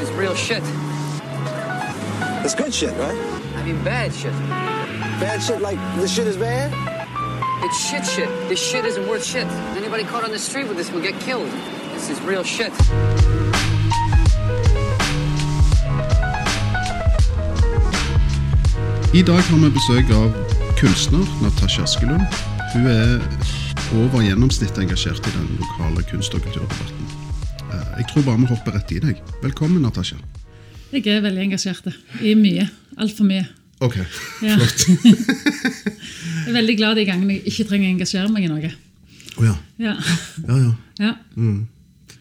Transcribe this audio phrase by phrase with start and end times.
[0.00, 0.62] This is real shit.
[2.42, 3.18] It's good shit, right?
[3.54, 4.32] I mean, bad shit.
[5.20, 6.72] Bad shit like this shit is bad?
[7.62, 8.28] It's shit shit.
[8.48, 9.46] This shit isn't worth shit.
[9.76, 11.50] Anybody caught on the street with this will get killed.
[11.92, 12.72] This is real shit.
[19.12, 20.32] I dag har vi besøk av
[20.80, 22.24] kunstner Natasja Askelund.
[22.72, 23.20] Hun er
[23.92, 27.19] over gjennomsnittet engasjert i den lokale kunst- og kulturdebatten.
[27.72, 29.20] Eh, Jeg tror bare vi hopper rett i deg.
[29.42, 30.16] Velkommen, Natasja.
[30.92, 31.86] Jeg er veldig engasjert
[32.26, 32.66] i mye.
[32.98, 33.44] Altfor mye.
[33.80, 33.96] Ok,
[34.42, 34.56] Ja.
[34.58, 34.86] flott.
[35.04, 38.70] Jeg er veldig glad de gangene jeg ikke trenger å engasjere meg i noe.
[39.38, 39.54] Oh, ja.
[39.80, 39.94] Ja.
[40.48, 40.72] ja, ja.
[41.00, 41.12] ja.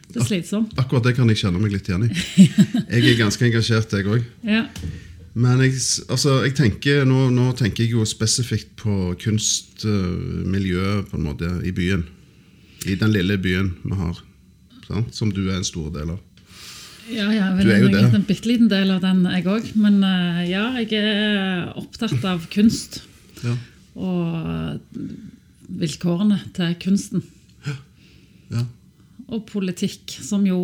[0.10, 0.72] Det er slitsomt.
[0.80, 2.10] Akkurat det kan jeg kjenne meg litt igjen i.
[2.94, 4.24] Jeg er ganske engasjert, jeg òg.
[4.48, 4.64] Ja.
[5.40, 5.76] Men jeg,
[6.10, 11.72] altså, jeg tenker, nå, nå tenker jeg jo spesifikt på kunstmiljøet på en måte i
[11.76, 12.02] byen.
[12.90, 14.18] I den lille byen vi har,
[14.90, 15.14] sant?
[15.16, 16.20] som du er en stor del av.
[17.10, 18.04] Ja, ja, Du er jo jeg det.
[18.14, 19.72] En bitte liten del av den, jeg òg.
[19.82, 23.00] Men eh, ja, jeg er opptatt av kunst.
[23.42, 23.56] Ja.
[23.98, 24.82] Og
[25.80, 27.24] vilkårene til kunsten.
[28.50, 28.66] Ja.
[29.30, 30.60] Og politikk, som jo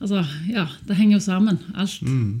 [0.00, 1.58] Altså, ja, det henger jo sammen.
[1.76, 1.98] Alt.
[2.00, 2.40] Mm.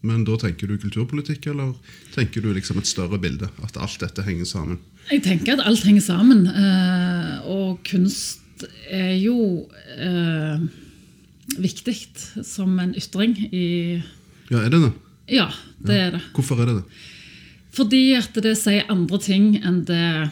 [0.00, 1.74] Men da tenker du kulturpolitikk, eller
[2.14, 3.50] tenker du liksom et større bilde?
[3.62, 4.78] At alt dette henger sammen?
[5.10, 6.46] Jeg tenker at alt henger sammen.
[6.48, 8.41] eh, og kunst
[8.90, 10.64] er jo eh,
[11.58, 11.96] viktig
[12.46, 13.66] som en ytring i
[14.50, 14.92] Ja, er det det?
[15.32, 15.48] Ja,
[15.80, 16.22] det er det.
[16.36, 17.02] Hvorfor er det det?
[17.72, 20.28] Fordi at det sier andre ting enn det,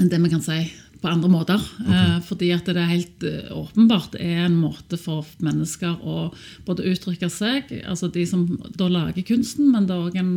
[0.00, 0.64] enn det vi kan si
[1.00, 1.62] på andre måter.
[1.80, 2.20] Okay.
[2.28, 6.28] fordi at det er helt eh, åpenbart er en måte for mennesker å
[6.66, 8.44] både uttrykke seg, altså de som
[8.76, 10.32] da lager kunsten, men det er òg en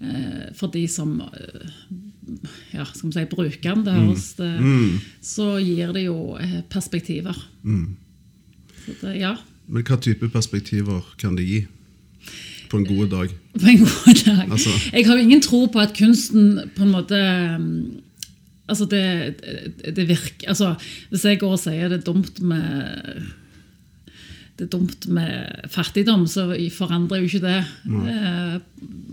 [0.00, 1.68] eh, for de som eh,
[2.72, 3.84] ja, skal vi si, bruker den.
[3.84, 4.50] Det høres det,
[5.20, 7.36] Så gir det jo eh, perspektiver.
[8.84, 9.34] Så det, ja.
[9.70, 11.60] Men hva type perspektiver kan det gi?
[12.70, 13.32] På en god dag?
[13.60, 14.44] På en god dag.
[14.50, 17.18] Altså- Jeg har jo ingen tro på at kunsten på en måte
[17.56, 18.00] um,
[18.70, 19.02] Altså, det,
[19.84, 20.74] det, virker altså,
[21.10, 23.28] Hvis jeg går og sier det er dumt med
[24.60, 27.60] det er dumt med fattigdom, så forandrer jo ikke det
[28.12, 28.58] eh,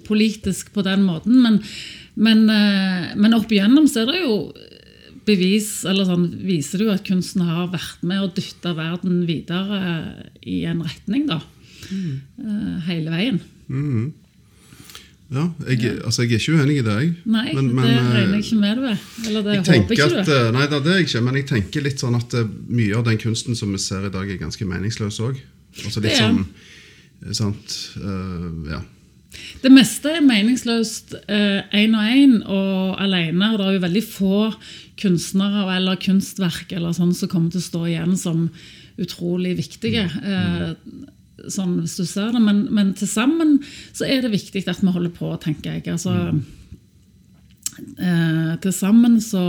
[0.04, 1.38] politisk på den måten.
[1.40, 1.62] Men,
[2.20, 4.36] men, eh, men opp igjennom så er det jo
[5.28, 9.80] bevis, eller sånn, viser det jo at kunsten har vært med å dytte verden videre
[10.44, 11.40] i en retning, da.
[11.88, 13.40] Eh, hele veien.
[15.30, 17.10] Ja, jeg, altså jeg er ikke uenig i det, jeg.
[17.26, 19.00] Nei, Men- men, det eh, regner jeg ikke med du er.
[19.28, 20.46] Eller det Jeg håper ikke at, du er.
[20.48, 22.96] eh, nei, det er det jeg ikke, men jeg tenker litt sånn at eh, mye
[22.96, 25.42] av den kunsten som vi ser i dag, er ganske meningsløs òg.
[25.84, 26.46] Altså litt sånn
[27.26, 27.76] eh, Sant?
[28.00, 28.80] uh, ja.
[29.62, 33.52] Det meste er meningsløst én og én og alene.
[33.52, 34.40] og Det er jo veldig få
[34.98, 38.50] kunstnere eller kunstverk eller sånn som kommer til å stå igjen som
[38.98, 40.08] utrolig viktige.
[40.24, 40.76] Mm.
[40.78, 41.08] Sånn
[41.46, 43.60] hvis du ser det, Men, men til sammen
[43.94, 45.88] så er det viktig at vi holder på, tenker jeg.
[45.94, 46.38] altså
[47.78, 49.44] Eh, til sammen så,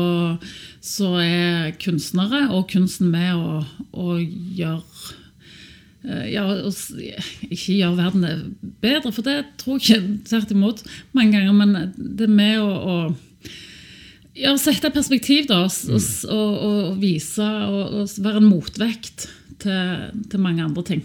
[0.84, 3.62] så er kunstnere og kunsten med å,
[3.96, 4.82] å gjøre
[6.04, 6.44] eh, ja,
[7.48, 8.26] Ikke gjøre verden
[8.82, 10.84] bedre, for det tror jeg ikke tvert imot
[11.16, 11.56] mange ganger.
[11.56, 13.54] Men det med å, å
[14.36, 16.60] ja, sette perspektiv da, og, og, og,
[16.92, 19.28] og vise og, og være en motvekt
[19.64, 21.04] til, til mange andre ting.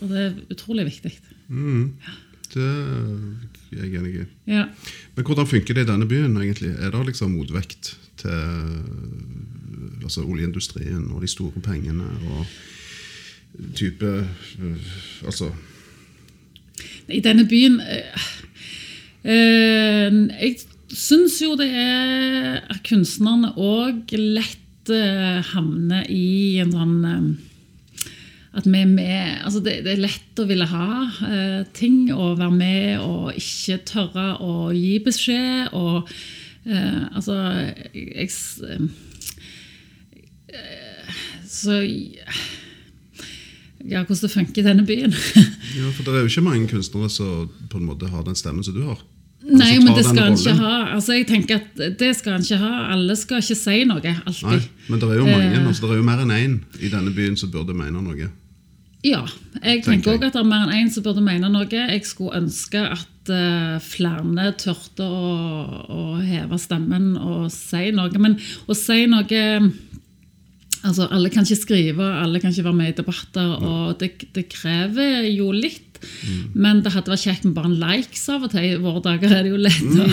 [0.00, 1.12] Og det er utrolig viktig.
[2.54, 4.24] Det er jeg enig i.
[4.50, 4.64] Ja.
[5.16, 6.74] Men hvordan funker det i denne byen, egentlig?
[6.78, 8.30] Er det liksom motvekt til
[10.04, 12.46] altså, oljeindustrien og de store pengene og
[13.74, 14.76] type øh,
[15.24, 15.50] Altså
[17.08, 18.20] I denne byen øh,
[19.24, 20.56] øh, Jeg
[20.88, 26.98] syns jo det er at kunstnerne òg lett øh, havner i en sånn
[28.54, 30.88] At vi er med altså det, det er lett å ville ha
[31.26, 35.72] eh, ting og være med og ikke tørre å gi beskjed.
[35.74, 36.08] og
[36.66, 37.34] eh, altså
[37.94, 38.30] jeg,
[38.62, 38.84] eh,
[41.48, 41.80] Så
[43.84, 45.12] ja, hvordan det funker i denne byen.
[45.74, 48.62] Ja, For det er jo ikke mange kunstnere som på en måte har den stemmen
[48.62, 49.00] som du har.
[49.44, 50.74] Nei, Altså, men det skal han ikke ha.
[50.94, 52.70] Altså, jeg tenker at Det skal han ikke ha.
[52.94, 53.98] Alle skal ikke si noe.
[53.98, 54.46] alltid.
[54.46, 55.66] Nei, men det er jo mange, Eh.
[55.66, 58.30] altså det er jo mer enn én i denne byen som burde mene noe.
[59.04, 59.24] Ja.
[59.60, 61.68] Jeg Tenker òg at det er mer enn én som burde mene noe.
[61.68, 65.32] Jeg skulle ønske at uh, flere turte å,
[65.92, 68.12] å heve stemmen og si noe.
[68.20, 69.42] Men å si noe
[70.84, 74.42] Altså, Alle kan ikke skrive, alle kan ikke være med i debatter, og det, det
[74.52, 75.94] krever jo litt.
[76.52, 78.66] Men det hadde vært kjekt med bare en likes av og til.
[78.68, 80.08] I våre dager er det jo lett å,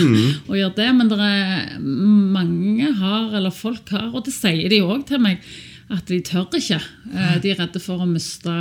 [0.48, 4.80] å gjøre det, men det er mange har, eller folk har, og det sier de
[4.86, 5.44] òg til meg,
[5.92, 6.80] at de tør ikke.
[7.12, 8.54] Eh, de er redde for å miste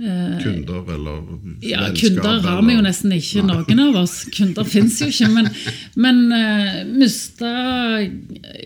[0.00, 1.16] Kunder eller
[1.60, 4.14] ja, vennskap, Kunder har vi jo nesten ikke, noen av oss.
[4.32, 5.28] Kunder fins jo ikke.
[5.34, 5.50] Men,
[6.04, 7.50] men uh, miste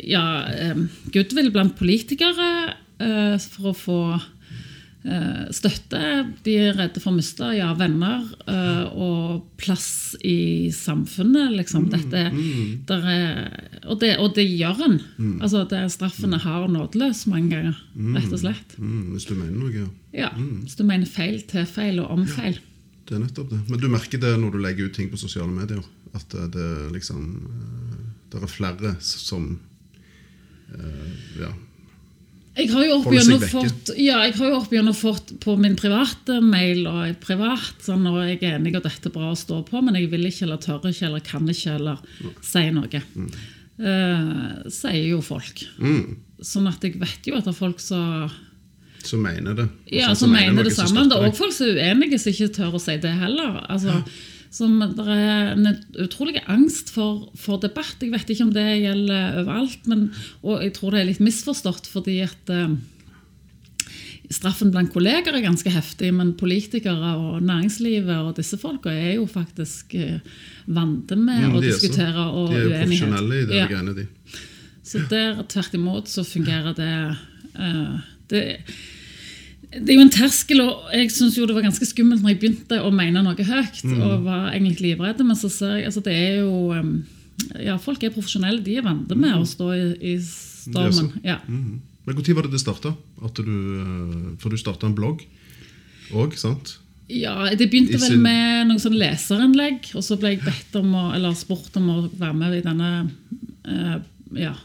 [0.06, 0.84] ja, eh,
[1.14, 2.50] goodwill blant politikere
[3.02, 4.28] uh, for å få eh,
[5.52, 6.00] støtte.
[6.46, 11.52] De er redde for å miste ja, venner eh, og plass i samfunnet.
[11.58, 11.90] Liksom.
[11.92, 12.22] Dette,
[12.88, 13.40] der er,
[13.84, 14.96] og, det, og det gjør en.
[15.40, 17.82] Altså, det, straffene er og nådeløs mange ganger,
[18.16, 18.78] rett og slett.
[18.78, 19.90] Mm, hvis du mener noe, ja.
[20.14, 22.60] Ja, Hvis du mener feil til feil og om feil.
[23.04, 23.60] Det er nettopp det.
[23.68, 25.82] Men du merker det når du legger ut ting på sosiale medier.
[26.14, 29.48] At det, liksom eh, Det er flere som
[30.72, 31.50] eh, Ja.
[32.54, 36.84] Jeg har jo opp fått, ja, jeg har jo opp fått på min private mail
[36.86, 39.98] og privat sånn, og jeg er enig at dette er bra å stå på, men
[39.98, 42.04] jeg vil ikke eller tør ikke eller kan ikke eller
[42.46, 43.02] si noe.
[43.74, 45.64] Eh, sier jo folk.
[45.82, 46.14] Mm.
[46.46, 48.30] Sånn at jeg vet jo at det er folk som
[49.04, 49.66] Som mener det.
[49.90, 51.08] ja, sånn som mener det samme.
[51.10, 53.58] Det er òg folk som er uenige, som ikke tør å si det heller.
[53.66, 53.98] Altså,
[54.54, 55.66] som det er en
[56.04, 57.96] utrolig angst for, for debatt.
[58.04, 60.04] Jeg vet ikke om det gjelder overalt, men,
[60.46, 62.76] og jeg tror det er litt misforstått fordi at uh,
[64.32, 69.26] straffen blant kolleger er ganske heftig, men politikere og næringslivet og disse folka er jo
[69.30, 70.18] faktisk uh,
[70.66, 72.88] vante med Mm, å er diskutere og De er jo uenighet.
[72.88, 73.66] profesjonelle i det Ja.
[73.68, 74.06] greiene, de.
[74.84, 77.16] Så der tvert imot så fungerer det
[77.58, 78.44] uh, Det,
[79.80, 82.78] det er jo en terskel, og jeg syns det var ganske skummelt når jeg begynte
[82.82, 83.80] å mene noe høyt.
[83.82, 83.96] Mm.
[83.98, 86.94] Og var egentlig livredd, men så ser jeg altså det er jo um,
[87.58, 88.62] Ja, folk er profesjonelle.
[88.64, 89.82] De er vant med å stå i,
[90.12, 91.10] i stormen.
[91.16, 91.26] Mm.
[91.26, 91.40] Ja.
[91.48, 91.82] Mm.
[92.04, 92.94] Men Når var det det starta?
[93.18, 95.24] For du starta en blogg
[96.14, 96.76] òg, sant?
[97.10, 101.04] ja, det begynte vel med noen sånn leserinnlegg, og så ble jeg bedt om å,
[101.16, 102.90] eller spurt om å være med i denne
[103.68, 103.98] eh,
[104.40, 104.62] ja, eh,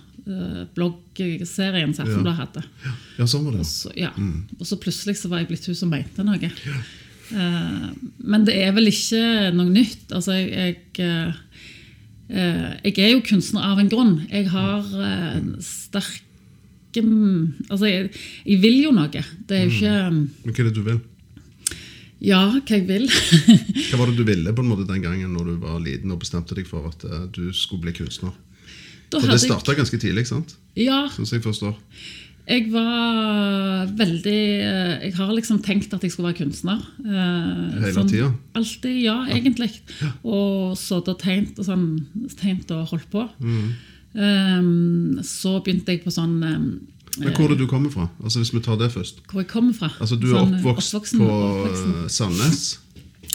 [0.77, 2.63] bloggserien som Aftenbladet hadde.
[3.17, 3.67] Ja, sånn var det.
[3.69, 4.11] Så, ja.
[4.17, 4.47] Mm.
[4.59, 6.51] Og så plutselig så var jeg blitt hun som mente noe.
[7.29, 10.07] Eh, men det er vel ikke noe nytt.
[10.15, 11.67] Altså, jeg, jeg, eh,
[12.33, 14.17] eh, jeg er jo kunstner av en grunn.
[14.31, 16.25] Jeg har uh, sterke
[16.89, 18.09] Altså, jeg,
[18.49, 19.21] jeg vil jo noe.
[19.47, 20.97] Det er jo ikke Men hva er det du vil?
[22.19, 23.05] Ja, hva jeg vil.
[23.07, 26.19] Hva var det du ville på en måte den gangen når du var liten og
[26.19, 28.33] bestemte deg for at eh, du skulle bli kunstner?
[29.11, 30.55] For det starta ganske tidlig, sant?
[30.77, 31.75] ja, Sånn som jeg forstår.
[32.49, 36.79] jeg var veldig eh, Jeg har liksom tenkt at jeg skulle være kunstner.
[37.05, 38.33] eh, Hele sånn- tida?
[38.55, 39.71] Alltid, ja, egentlig.
[40.23, 41.87] Og så da tegnet og sånn,
[42.37, 43.27] tegnet og holdt på.
[43.41, 43.73] Mm.
[44.19, 46.63] Um, så begynte jeg på sånn um,
[47.19, 48.07] Men hvor er det du kommer fra?
[48.23, 49.19] Altså Hvis vi tar det først.
[49.29, 49.89] Hvor jeg kommer fra.
[49.99, 52.09] Altså Du er Sånn, oppvokst oppvoksen- på oppvoksen.
[52.09, 52.63] Sandnes.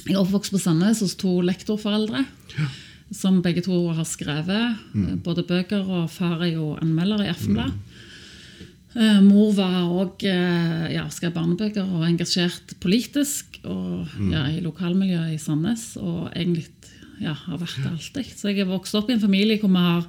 [0.07, 2.25] Jeg er oppvokst på Sandnes hos to lektorforeldre.
[3.15, 5.09] Som begge to har skrevet Mm.
[5.09, 7.71] eh, både bøker, og far er jo anmelder i Aftenblad.
[7.73, 9.25] Mm.
[9.27, 14.31] Mor var òg ja, skrev barnebøker og engasjert politisk og Mm.
[14.33, 15.97] ja, i lokalmiljøet i Sandnes.
[15.97, 16.69] Og egentlig
[17.21, 18.31] ja, har vært det alltid.
[18.37, 20.07] Så jeg er vokst opp i en familie hvor vi har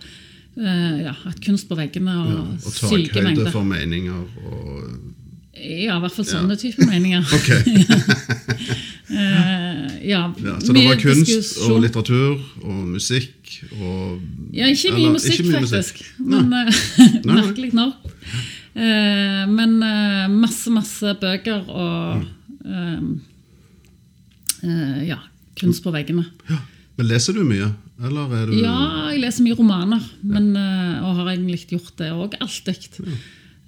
[0.58, 3.52] eh, ja, hatt kunst på veggene og, Ja, og syke takhøyde mengder.
[3.52, 5.00] for meninger og
[5.56, 7.24] Ja, i hvert fall sånne typer meninger.
[7.38, 7.50] Ok.
[9.06, 11.72] Eh, ja, Ja, så det var kunst diskusjon.
[11.76, 14.18] og litteratur og musikk og
[14.52, 15.94] Ja, ikke mye eller, musikk, ikke mye faktisk.
[15.94, 16.26] musikk.
[16.26, 16.66] Men, nei.
[17.38, 17.94] Merkelig nok.
[18.76, 22.26] Uh, men uh, masse, masse bøker og
[22.66, 22.98] eh,
[25.06, 25.20] ja,
[25.62, 26.26] kunst på veggene.
[26.50, 26.58] Ja.
[26.98, 27.70] Men leser du mye?
[28.02, 28.74] Eller er du Ja,
[29.14, 32.90] jeg leser mye romaner, men, og har egentlig gjort det òg alltid.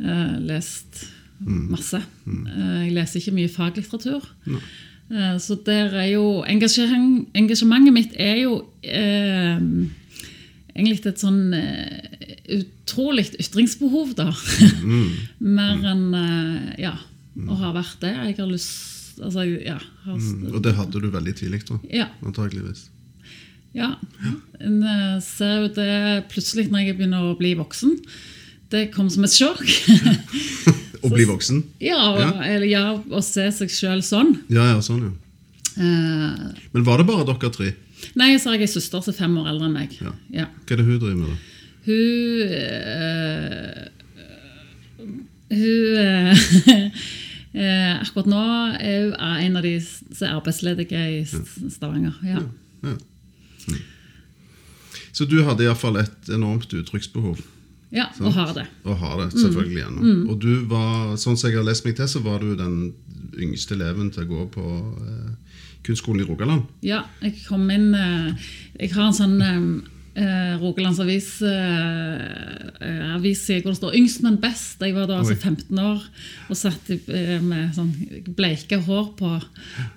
[0.02, 1.14] Eh, lest Mm.
[1.46, 2.00] Masse.
[2.28, 4.26] Eh, jeg leser ikke mye faglitteratur.
[5.12, 9.60] Eh, så der er jo engasjement, Engasjementet mitt er jo eh,
[10.76, 14.30] egentlig et sånn eh, utrolig ytringsbehov, da.
[14.84, 15.08] Mm.
[15.58, 16.96] Mer enn eh, ja,
[17.48, 18.14] å ha vært det.
[18.32, 21.78] Jeg har lyst altså, ja, har, Mm, Og det hadde du veldig tidlig, da.
[21.92, 22.86] ja, Antakeligvis.
[23.76, 23.94] ja.
[24.60, 24.78] En
[25.22, 27.98] ser jo det plutselig når jeg begynner å bli voksen.
[28.72, 29.64] Det kom som et sjokk.
[31.04, 31.64] Å bli voksen?
[31.84, 32.42] ja, og.
[32.46, 34.36] Eller, ja, å se seg sjøl sånn.
[34.54, 35.14] Ja, ja, sånn, ja.
[35.78, 37.74] Eh, Men var det bare dere tre?
[38.18, 39.94] nei, så har jeg ei søster som er fem år eldre enn meg.
[40.02, 40.12] Ja.
[40.34, 40.46] Ja.
[40.66, 41.38] Hva er det hun driver med, da?
[41.88, 43.84] Hun eh,
[45.50, 46.32] Hun eh,
[47.62, 48.42] eh, Akkurat nå
[48.78, 49.14] er hun
[49.48, 52.18] en av de som er arbeidsledige i Stavanger.
[52.26, 52.42] Ja.
[52.84, 52.96] Ja.
[53.68, 53.80] Mm.
[55.18, 57.40] Så du hadde iallfall et enormt uttrykksbehov.
[57.96, 58.66] Ja, og har det.
[58.84, 60.14] Og har det selvfølgelig ennå.
[60.32, 62.94] Og du var, sånn som jeg har lest meg til, så var du den
[63.38, 64.64] yngste eleven til å gå på
[65.08, 66.66] eh, kunstskolen i Rogaland.
[66.86, 68.50] Ja, jeg kom inn eh,
[68.82, 74.82] Jeg har en sånn eh, Rogalandsavis eh, avis hvor det står 'Yngst, men best'.
[74.84, 76.02] Jeg var da altså 15 år
[76.50, 77.94] og satt eh, med sånn
[78.36, 79.32] bleike hår på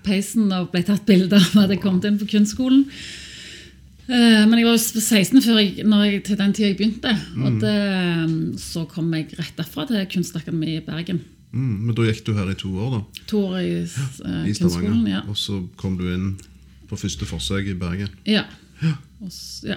[0.07, 2.87] peisen og ble tatt bilde av at jeg kom inn på kunstskolen.
[4.11, 7.13] Eh, Men jeg var jo 16 før jeg, når jeg, til den tida jeg begynte.
[7.45, 7.75] Og det,
[8.61, 11.21] så kom jeg rett derfra til Kunstakademiet i Bergen.
[11.53, 13.25] Mm, men da gikk du her i to år, da?
[13.31, 15.07] To år i, eh, I kunstskolen.
[15.11, 15.23] Ja.
[15.29, 16.33] Og så kom du inn
[16.91, 18.11] på første forsøk i Bergen.
[18.27, 18.45] Ja.
[19.21, 19.77] Og s- ja.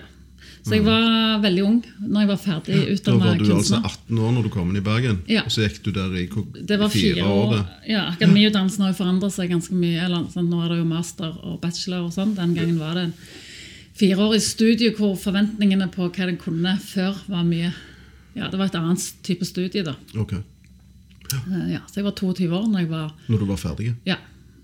[0.64, 4.18] Så jeg var veldig ung når jeg var ferdig Da utdanna var du altså 18
[4.20, 5.42] år når du kom inn i Bergen, Ja.
[5.44, 6.28] og så gikk du der i
[6.66, 7.54] Det var fire, år.
[7.58, 7.66] år.
[7.90, 10.00] Ja, Akademiutdannelsen har jo forandret seg ganske mye.
[10.06, 12.34] Eller, sånn, nå er det jo master og bachelor og sånn.
[12.36, 13.14] Den gangen var det en
[13.98, 17.72] fireårig studie hvor forventningene på hva den kunne før, var mye
[18.34, 19.96] Ja, det var et annet type studie, da.
[20.18, 20.34] Ok,
[21.34, 21.40] Ja.
[21.70, 23.94] Ja, så jeg var 22 år når jeg var Når du var ferdig?
[24.06, 24.18] Ja,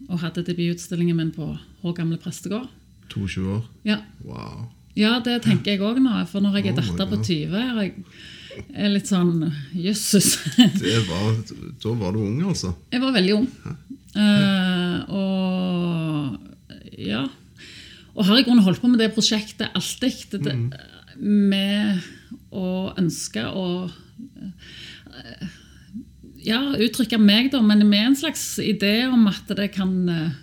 [0.10, 2.68] og hadde debututstillingen min på Hår gamle prestegård.
[3.10, 3.64] 22 år?
[3.88, 4.02] Ja.
[4.26, 4.68] Wow.
[5.00, 6.12] Ja, det tenker jeg òg nå.
[6.28, 9.46] For når jeg er Oh datter på 20, er jeg litt sånn
[9.78, 10.34] Jøsses.
[11.84, 12.74] Da var du ung, altså.
[12.92, 13.48] Jeg var veldig ung.
[14.18, 17.28] Uh, og ja.
[18.20, 20.36] Og har i grunnen holdt på med det prosjektet alltid.
[20.44, 20.84] Det, det,
[21.20, 22.04] Med
[22.52, 25.48] å ønske å eh,
[26.44, 30.38] ja, uttrykke meg, da, men med en slags idé om at det kan uh,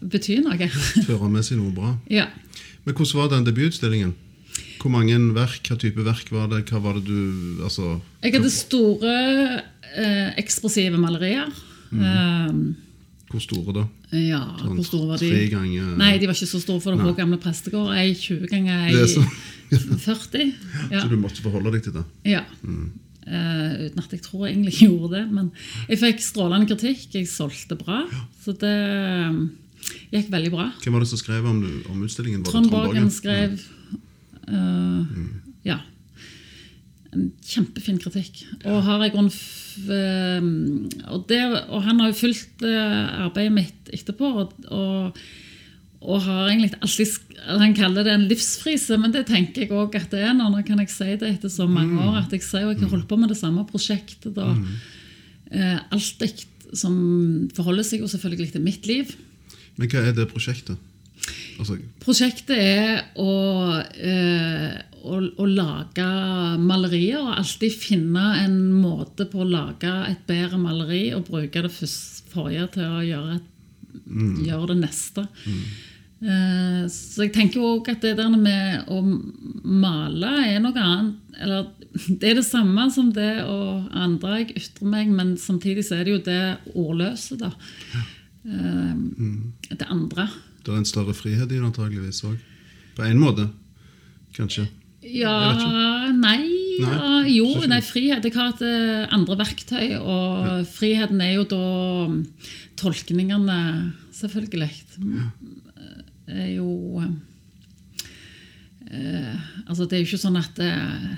[0.00, 0.70] bety noe.
[1.08, 1.94] Føre med seg noe bra.
[2.10, 2.30] ja.
[2.86, 4.14] Men hvordan var den debututstillingen?
[4.80, 6.62] Hvor mange verk, hva type verk var det?
[6.70, 9.16] Hva var det du altså, Jeg hadde store,
[9.92, 11.50] eh, ekspressive malerier.
[11.92, 12.48] Eh,
[13.30, 13.84] Hvor store da?
[14.18, 15.28] ja, hvor store var de?
[15.30, 17.92] Tre ganger Nei, de var ikke så store for var gamle prestegård.
[17.94, 19.06] Ei 20 ganger ei er
[19.70, 20.50] 40.
[20.90, 21.04] Ja.
[21.04, 22.04] Så du måtte forholde deg til det?
[22.26, 22.42] ja.
[23.30, 25.24] Eh, uten at jeg tror jeg egentlig gjorde det.
[25.30, 25.50] Men
[25.86, 27.06] jeg fikk strålende kritikk.
[27.14, 28.02] Jeg solgte bra.
[28.42, 29.38] Så det eh,
[30.16, 30.66] gikk veldig bra.
[30.82, 31.60] Hvem var det som skrev om,
[31.92, 32.42] om utstillingen?
[32.48, 33.12] Trond Borgen?
[33.14, 33.54] skrev.
[33.60, 35.30] skrev mm.
[35.68, 35.78] Ja.
[37.12, 38.44] En kjempefin kritikk.
[38.70, 40.44] Og har i grunn f- eh,
[41.10, 44.28] og, det, og han har jo fulgt eh, arbeidet mitt etterpå.
[44.44, 45.18] Og, og,
[46.00, 47.16] og har egentlig alltid
[47.58, 50.34] Han kaller det en livsfrise, men det tenker jeg òg at det er.
[50.38, 52.20] Nå kan jeg si det etter så mange år.
[52.22, 54.34] At jeg sier jo jeg har holdt på med det samme prosjektet.
[54.36, 54.52] da
[55.50, 56.44] eh, alltid
[56.78, 56.94] som
[57.56, 59.16] forholder seg jo selvfølgelig til mitt liv.
[59.80, 60.78] Men hva er det prosjektet?
[61.58, 63.32] Altså, Prosjektet er å,
[63.96, 66.08] eh, å, å lage
[66.62, 71.72] malerier og alltid finne en måte på å lage et bedre maleri og bruke det
[71.74, 73.48] forrige til å gjøre, et,
[74.46, 75.26] gjøre det neste.
[76.20, 78.98] Eh, så jeg tenker jo at det der med å
[79.64, 81.70] male er noe annet Eller
[82.20, 86.04] det er det samme som det å andre jeg ytrer meg, men samtidig så er
[86.04, 86.42] det jo det
[86.76, 87.48] ordløse, da.
[88.44, 88.92] Eh,
[89.70, 90.28] Det andre.
[90.64, 92.36] Det er en større frihet i det antageligvis òg.
[92.96, 93.48] På en måte,
[94.36, 94.66] kanskje.
[95.00, 95.32] Ja,
[96.12, 96.40] nei,
[96.80, 98.24] Nei, ja, Jo, nei, frihet.
[98.24, 101.64] Jeg har hatt eh, andre verktøy, og friheten er jo da
[102.10, 102.20] mm,
[102.80, 103.58] tolkningene,
[104.16, 104.70] selvfølgelig.
[106.30, 107.00] Er jo
[108.90, 109.34] eh,
[109.66, 111.10] Altså, det er jo ikke sånn at eh,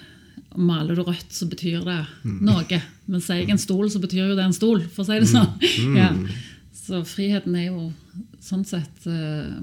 [0.58, 2.80] maler du rødt, så betyr det noe.
[3.10, 5.30] Men sier jeg en stol, så betyr jo det en stol, for å si det
[5.30, 5.52] sånn.
[5.98, 6.10] Ja.
[6.72, 7.90] Så friheten er jo
[8.42, 9.58] sånn sett eh,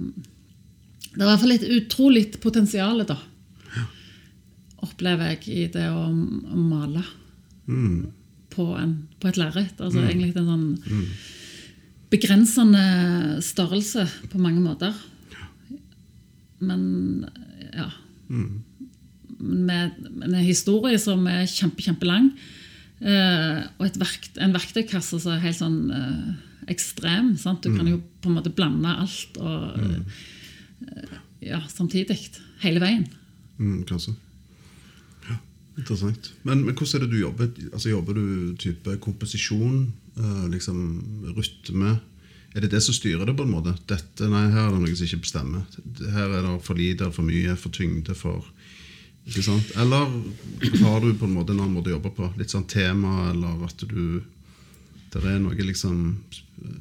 [1.09, 3.17] Det er i hvert fall et utrolig potensial, da.
[4.85, 7.03] Opplever jeg i det å, male
[7.69, 8.07] Mm.
[8.49, 9.75] på, en, på et lerret.
[9.77, 11.03] Altså egentlig en sånn
[12.09, 12.81] begrensende
[13.45, 14.95] størrelse på mange måter.
[16.57, 17.27] Men
[17.69, 17.91] ja
[19.39, 22.29] med, med en historie som er kjempe, kjempelang.
[22.99, 26.31] Eh, og et verk, en verktøykasse som er helt sånn eh,
[26.69, 27.33] ekstrem.
[27.39, 27.63] Sant?
[27.65, 30.03] Du kan jo på en måte blande alt og mm.
[31.45, 32.17] ja, samtidig.
[32.63, 33.05] Hele veien.
[33.59, 34.13] Mm, kanskje.
[35.29, 35.39] Ja,
[35.79, 36.33] interessant.
[36.43, 37.49] Men, men hvordan er det du jobber?
[37.71, 39.87] Altså, jobber du type komposisjon?
[40.19, 41.03] eh, liksom
[41.35, 41.97] rytme?
[42.53, 43.35] Er det det som styrer det?
[43.37, 43.75] på en måte?
[43.87, 45.65] Dette, nei, Her er det noe som ikke bestemmer.
[46.15, 48.45] Her er det for lite, for mye, for tyngde, for
[49.29, 49.69] ikke sant?
[49.77, 50.09] Eller
[50.81, 52.31] har du på en måte en annen måte å jobbe på?
[52.39, 54.23] Litt sånn tema, eller at du
[55.13, 56.01] Det er noe liksom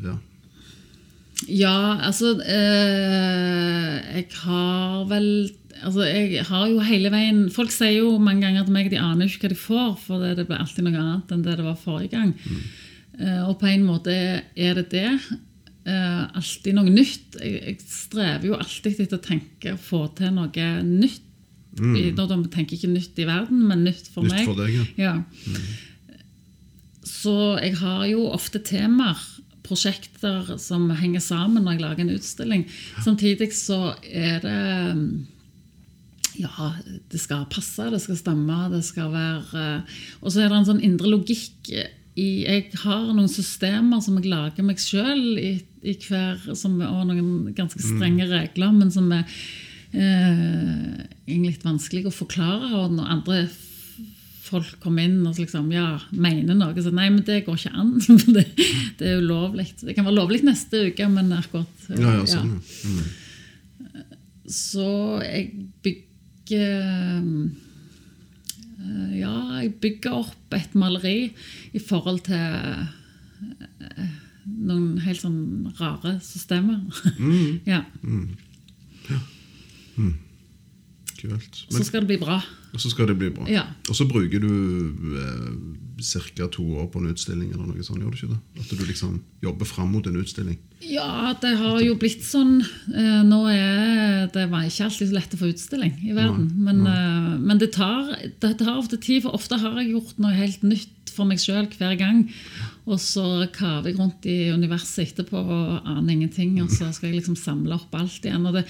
[0.05, 0.17] Ja.
[1.47, 5.29] Ja, altså eh, Jeg har vel
[5.79, 8.99] Altså, jeg har jo hele veien Folk sier jo mange ganger til meg at de
[8.99, 11.67] aner ikke hva de får, for det, det blir alltid noe annet enn det det
[11.69, 12.33] var forrige gang.
[13.15, 15.13] Eh, og på en måte er det det.
[15.87, 17.39] Eh, alltid noe nytt.
[17.39, 21.23] Jeg, jeg strever jo alltid etter å tenke og få til noe nytt.
[21.79, 21.95] Mm.
[22.17, 24.49] nå, tenker jeg ikke nytt i verden, men nytt for Nytt meg.
[24.49, 24.87] for deg, ja.
[24.99, 25.15] Ja.
[27.19, 29.19] Så jeg har jo ofte temaer,
[29.69, 32.63] prosjekter som henger sammen når jeg lager en utstilling.
[33.05, 34.61] Samtidig så er det
[36.39, 36.73] ja,
[37.11, 40.69] det skal passe, det skal stemme, det skal være eh, Og så er det en
[40.69, 41.73] sånn indre logikk
[42.19, 47.09] i Jeg har noen systemer som jeg lager meg sjøl i, i hver som, Og
[47.11, 49.27] noen ganske strenge regler, men som er
[49.93, 52.71] eh, egentlig litt vanskelig å forklare.
[52.85, 53.41] Og når andre
[54.49, 57.95] folk kommer inn og liksom, ja, mener noe, så nei, men det går ikke an.
[58.37, 58.45] det,
[59.01, 59.69] det er ulovlig.
[59.81, 62.89] Det kan være lovlig neste uke, men akkurat Ja, ja, sånn, ja.
[62.89, 63.03] Mm.
[64.59, 64.91] så
[65.25, 65.45] jeg
[65.87, 67.27] bygger eh,
[69.19, 71.19] Ja, jeg bygger opp et maleri
[71.77, 74.07] i forhold til eh,
[74.49, 76.81] noen helt sånn rare systemer.
[77.73, 77.83] ja.
[81.19, 81.65] Kult.
[81.73, 82.39] Så skal det bli bra.
[82.73, 83.47] og så skal det bli bra.
[83.51, 83.65] Ja.
[83.89, 84.53] Og så bruker du
[85.19, 86.03] eh,
[86.37, 86.47] ca.
[86.47, 88.41] to år på en utstilling, eller noe sånt, gjør du ikke det?
[88.63, 90.59] At du liksom jobber fram mot en utstilling.
[90.87, 92.61] Ja, det har jo blitt sånn.
[92.95, 96.53] Eh, Nå er det var ikke alltid så lett å få utstilling i verden.
[96.55, 100.37] Men, eh, men det, tar, det tar ofte tid, for ofte har jeg gjort noe
[100.37, 102.29] helt nytt for meg sjøl hver gang.
[102.89, 106.57] Og så kaver jeg rundt i universet etterpå og aner ingenting.
[106.65, 108.47] Og så skal jeg liksom samle opp alt igjen.
[108.49, 108.65] Og det,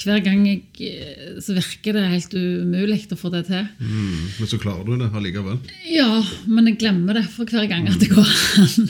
[0.00, 3.66] hver gang jeg, eh, så virker det helt umulig å få det til.
[3.80, 4.28] Mm.
[4.38, 5.58] Men så klarer du det allikevel.
[5.92, 8.32] Ja, men jeg glemmer det for hver gang at det går
[8.64, 8.88] an.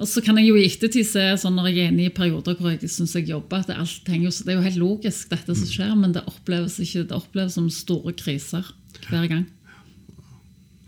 [0.00, 2.56] Og så kan jeg jo i ettertid se sånn når jeg er inne i perioder
[2.56, 4.80] hvor jeg syns jeg jobber, at det, alt henger jo, så det er jo helt
[4.80, 8.64] logisk, dette som skjer, men det oppleves ikke, det oppleves som store kriser
[9.10, 9.44] hver gang.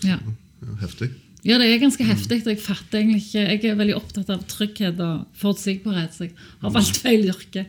[0.07, 0.17] Ja.
[0.63, 1.11] Ja, heftig.
[1.43, 2.43] Ja, det er ganske heftig.
[2.47, 6.71] Jeg fatter egentlig ikke Jeg er veldig opptatt av trygghet og forutsigbarhet, så jeg har
[6.75, 7.65] valgt feil yrke.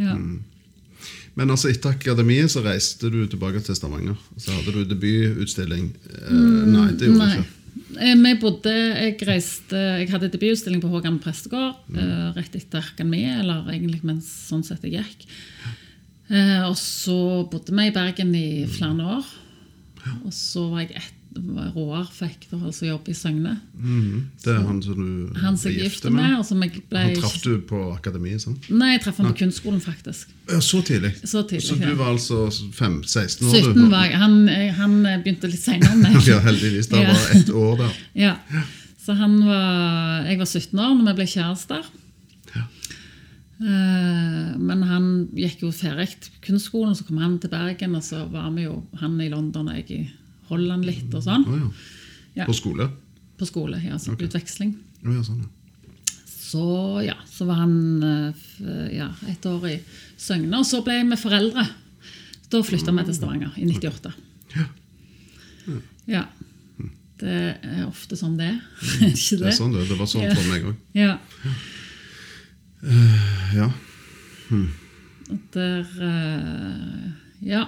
[0.00, 0.16] Ja.
[1.38, 4.16] Men altså etter akademiet så reiste du tilbake til Stavanger.
[4.36, 5.92] Så hadde du debututstilling.
[6.10, 6.34] Eh,
[6.66, 7.56] nei, det gjorde Mm, du ikke.
[8.00, 12.34] Eh, Vi bodde, jeg reiste, jeg hadde debututstilling på Hågan prestegård mm.
[12.36, 15.26] rett etter akademiet, eller egentlig mens sånn sett jeg gikk.
[16.30, 19.30] Eh, og så bodde vi i Bergen i flere år.
[20.24, 21.19] Og så var jeg et, var
[21.76, 23.52] Roar fikk da altså jobb i Søgne.
[23.78, 26.32] Mm, Det er han som du Han som er gift med.
[26.38, 26.98] og som jeg ble...
[27.04, 28.56] Han traff du på akademiet, sånn?
[28.74, 30.32] Nei, jeg traff han på kunstskolen, faktisk.
[30.58, 31.12] Så tidlig.
[31.22, 33.54] Så tidlig, Så du var altså fem, 16 år?
[33.70, 34.18] 17 var jeg.
[34.18, 36.18] Han, eh, han begynte litt seinere enn meg.
[36.32, 36.90] Ja, heldigvis.
[36.90, 37.96] Det var ett år der.
[38.26, 38.34] Ja.
[39.00, 41.86] Så han var, jeg var 17 år når vi ble kjærester.
[42.56, 42.66] Ja.
[43.60, 46.08] men han gikk jo ferdig
[46.44, 49.76] kunstskolen, så kom han til Bergen, og så var vi jo han i London og
[49.76, 50.00] jeg i
[50.50, 51.46] Holland litt og sånn.
[51.48, 51.70] Oh, ja.
[52.42, 52.46] Ja.
[52.46, 52.86] På skole?
[53.40, 54.28] På skole, ja, så okay.
[54.28, 54.74] utveksling.
[55.04, 55.56] Oh, ja, sånn, ja.
[56.50, 56.64] Så
[57.06, 59.76] ja, så var han eh, ja, et år i
[60.18, 61.62] Søgne, og så ble vi foreldre.
[62.50, 64.10] Da flytta vi til Stavanger i 98.
[64.56, 64.66] Ja.
[66.10, 66.24] Ja.
[67.20, 68.58] Det er ofte sånn det er.
[68.98, 69.84] Det Det er sånn det.
[69.90, 70.34] Det var sånn Ja.
[70.34, 70.76] for meg òg.
[70.96, 71.18] Ja.
[73.54, 73.68] Ja.
[74.48, 74.70] Hmm.
[75.54, 77.10] Der eh,
[77.40, 77.64] Ja.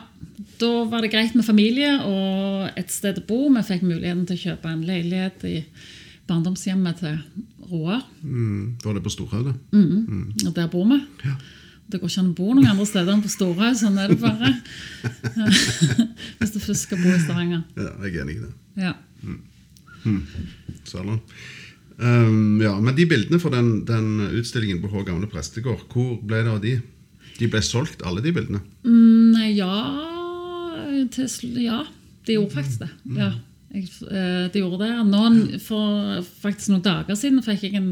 [0.61, 3.47] Da var det greit med familie og et sted å bo.
[3.55, 5.57] Vi fikk muligheten til å kjøpe en leilighet i
[6.29, 7.19] barndomshjemmet til
[7.71, 8.03] Roar.
[8.23, 10.47] Mm, var det på Storhaug, Mm.
[10.47, 11.01] Og der bor vi.
[11.25, 11.37] Ja.
[11.93, 13.75] Det går ikke an å bo noen andre steder enn på Storhaug.
[13.77, 14.53] Sånn er det bare.
[16.39, 17.65] Hvis du først skal bo i Stavanger.
[17.77, 18.53] ja, jeg er enig i det.
[18.87, 18.95] Ja.
[19.23, 19.43] Mm.
[22.03, 24.07] Um, ja, men de bildene fra den, den
[24.41, 26.73] utstillingen på Hå gamle prestegård, hvor ble det av de?
[27.39, 28.61] De ble solgt, alle de bildene?
[28.85, 29.73] Mm, ja
[31.11, 31.29] til,
[31.63, 31.83] Ja,
[32.27, 32.89] de gjorde faktisk det.
[33.17, 33.31] Ja,
[33.73, 34.91] jeg, eh, de gjorde det.
[35.09, 37.91] Noen, for faktisk noen dager siden fikk jeg en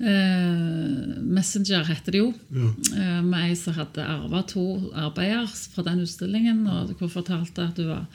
[0.00, 2.70] eh, Messenger, heter det jo, Ja.
[2.96, 7.76] eh, med ei som hadde arva to arbeider fra den utstillingen, og hun fortalte at
[7.80, 8.06] hun var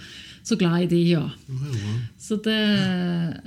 [0.43, 1.03] så glad i de.
[1.09, 1.25] Ja.
[2.17, 3.41] Så det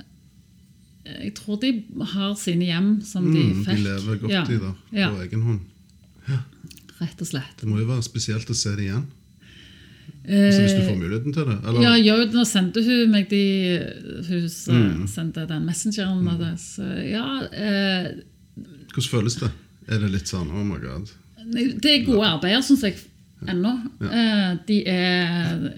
[1.05, 1.83] Jeg tror de
[2.13, 3.75] har sine hjem som de Mm, fikk.
[3.75, 4.43] de lever godt ja.
[4.43, 4.59] i det,
[4.91, 5.59] på Ja, egen hånd.
[7.03, 7.59] Rett og slett.
[7.61, 9.05] Det må jo være spesielt å se det igjen.
[10.23, 11.57] Altså, hvis du får muligheten til det.
[11.67, 11.79] Eller?
[11.79, 13.41] Eh, Ja, jo, nå sendte hun meg de
[14.29, 15.07] Hun Mm.
[15.07, 16.23] sendte den messengeren.
[16.23, 16.57] Mm.
[16.57, 18.07] så, ja, eh,
[18.93, 19.51] Hvordan føles det?
[19.89, 21.09] Er det litt sånn oh my god?
[21.81, 22.95] det er gode arbeider, syns jeg,
[23.51, 23.73] ennå.
[24.01, 25.73] Eh, de er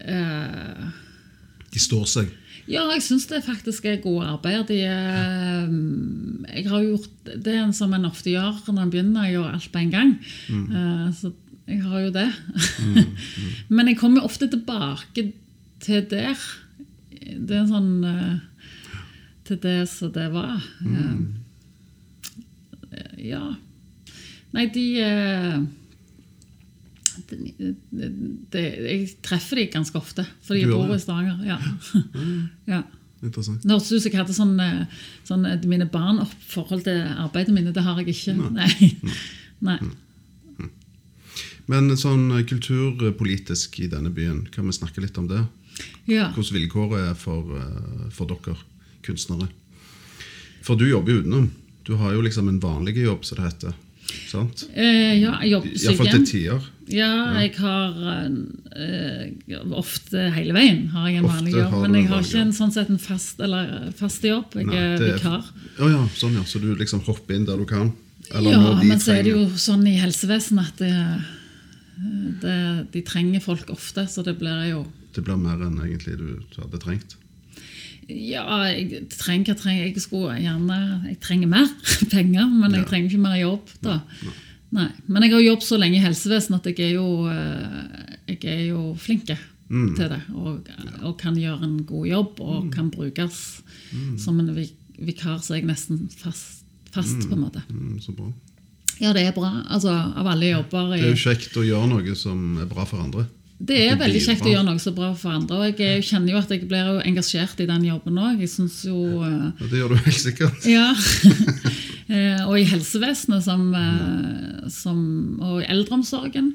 [0.00, 0.84] eh,
[1.72, 2.28] De står seg.
[2.68, 4.66] Ja, jeg syns det faktisk er gode arbeider.
[4.68, 4.78] De
[5.72, 9.70] mm, jeg har gjort Det som en ofte gjør når en begynner å gjøre alt
[9.72, 10.16] på en gang.
[10.48, 11.12] Mm.
[11.16, 11.32] så
[11.68, 12.28] jeg har jo det.
[13.74, 15.32] Men jeg kommer ofte tilbake
[15.84, 16.36] til der.
[17.10, 18.36] Det er en sånn eh,
[19.48, 20.64] Til det som det var.
[20.84, 21.20] Eh,
[23.28, 23.42] ja.
[24.56, 25.58] Nei, de eh,
[27.28, 31.42] det, Jeg treffer de ganske ofte, for de bor i Stavanger.
[31.46, 31.58] Ja.
[32.74, 32.82] ja.
[33.18, 33.64] Interessant.
[33.64, 37.00] Det hørtes ut som jeg hadde sånn, eh, sånn eh, mine barn opp forhold til
[37.18, 37.72] arbeidet mine.
[37.74, 38.36] Det har jeg ikke.
[38.54, 38.92] Nei.
[39.66, 39.78] Nei.
[41.70, 45.42] Men sånn eh, kulturpolitisk i denne byen, kan vi snakke litt om det?
[46.10, 46.30] Ja.
[46.34, 47.50] Hvordan vilkåret er for,
[48.14, 48.56] for dere
[49.06, 49.50] kunstnere?
[50.66, 51.50] For du jobber jo utenom.
[51.86, 53.76] Du har jo liksom en vanlig jobb, som det heter.
[54.28, 54.64] Sant?
[54.74, 56.66] Eh, ja, jeg jobber på Iallfall til tider.
[56.88, 61.74] Ja, jeg har eh, ofte hele veien har jeg en vanlig jobb.
[61.84, 64.56] Men jeg har ikke en sånn sett en fast, eller, fast jobb.
[64.56, 65.50] Jeg Nei, er vikar.
[65.78, 66.44] Å ja, sånn ja.
[66.48, 67.92] Så du liksom hopper inn der du kan?
[68.32, 70.94] Eller Ja, men så er det jo sånn i helsevesenet at det,
[72.42, 72.58] det,
[72.96, 74.84] de trenger folk ofte, så det blir jo
[75.16, 77.16] Det blir mer enn egentlig du hadde trengt?
[78.08, 80.78] Ja, jeg trenger, trenger Jeg skulle gjerne
[81.10, 81.66] Jeg trenger mer
[82.14, 83.68] penger, men jeg trenger ikke mer jobb.
[83.84, 83.98] da.
[84.72, 88.44] Nei, Men jeg har jobbet så lenge i helsevesenet at jeg er jo, eh, jeg
[88.54, 89.30] er jo flink
[89.68, 89.90] Mm.
[89.96, 90.22] til det.
[90.32, 90.64] Og,
[91.04, 93.60] og kan gjøre en god jobb og kan brukes
[94.16, 94.48] som en
[94.98, 97.60] vikar, så er jeg nesten fast, fast på en måte.
[97.68, 98.30] Mm, så bra.
[98.98, 99.50] Ja, det er bra.
[99.68, 103.04] Altså, Av alle jobber Det er jo kjekt å gjøre noe som er bra for
[103.04, 103.26] andre.
[103.58, 105.56] Det er veldig kjekt å gjøre noe så bra for andre.
[105.58, 108.38] Og jeg er- kjenner jo at jeg blir engasjert i den jobben òg.
[108.40, 110.64] Eh, Ja, det gjør du helt sikkert.
[110.66, 110.94] Ja.
[112.08, 115.00] Eh, og i helsevesenet som, eh, som,
[115.44, 116.54] og i eldreomsorgen,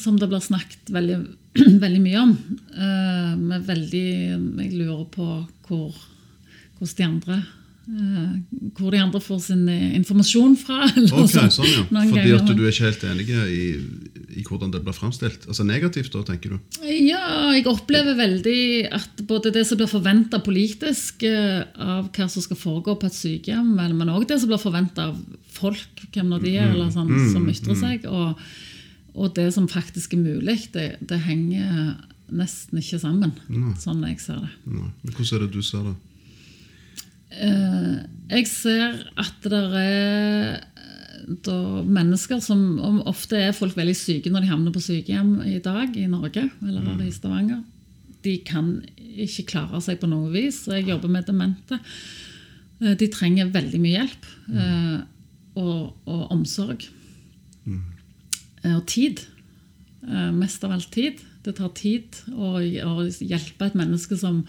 [0.00, 1.18] som det blir snakket veldig,
[1.84, 2.32] veldig mye om.
[3.42, 4.06] Med veldig,
[4.62, 5.26] jeg lurer på
[5.68, 5.92] hvor,
[6.78, 7.42] hvordan de andre
[8.78, 10.86] hvor de andre får sin informasjon fra.
[11.12, 11.84] Ok, sånn, sånn ja.
[11.90, 13.66] Fordi at du er ikke helt enig i,
[14.38, 15.46] i hvordan det blir framstilt?
[15.48, 16.78] Altså negativt, da, tenker du?
[16.88, 18.58] Ja, jeg opplever veldig
[18.96, 23.18] at både det som blir forventa politisk eh, av hva som skal foregå på et
[23.18, 25.18] sykehjem, men- òg det som blir forventa av
[25.52, 28.40] folk, hvem nå de er, eller sånn, som ytrer seg, og,
[29.14, 31.96] og det som faktisk er mulig, det, det henger
[32.32, 33.34] nesten ikke sammen,
[33.80, 34.50] sånn jeg ser det.
[34.64, 34.88] Nei.
[35.02, 35.94] Men hvordan er det du ser det?
[37.32, 37.94] Eh,
[38.32, 40.58] jeg ser at det er
[41.46, 45.58] da mennesker som om Ofte er folk veldig syke når de havner på sykehjem i
[45.62, 47.62] dag i Norge eller i Stavanger.
[48.22, 50.64] De kan ikke klare seg på noe vis.
[50.70, 51.78] Jeg jobber med demente.
[52.82, 55.02] Eh, De trenger veldig mye hjelp mm.
[55.60, 56.86] og, og omsorg.
[57.64, 57.82] Mm.
[58.76, 59.24] Og tid.
[60.06, 61.20] Eh, Mest av alt tid.
[61.42, 64.42] Det tar tid å, å hjelpe et menneske som,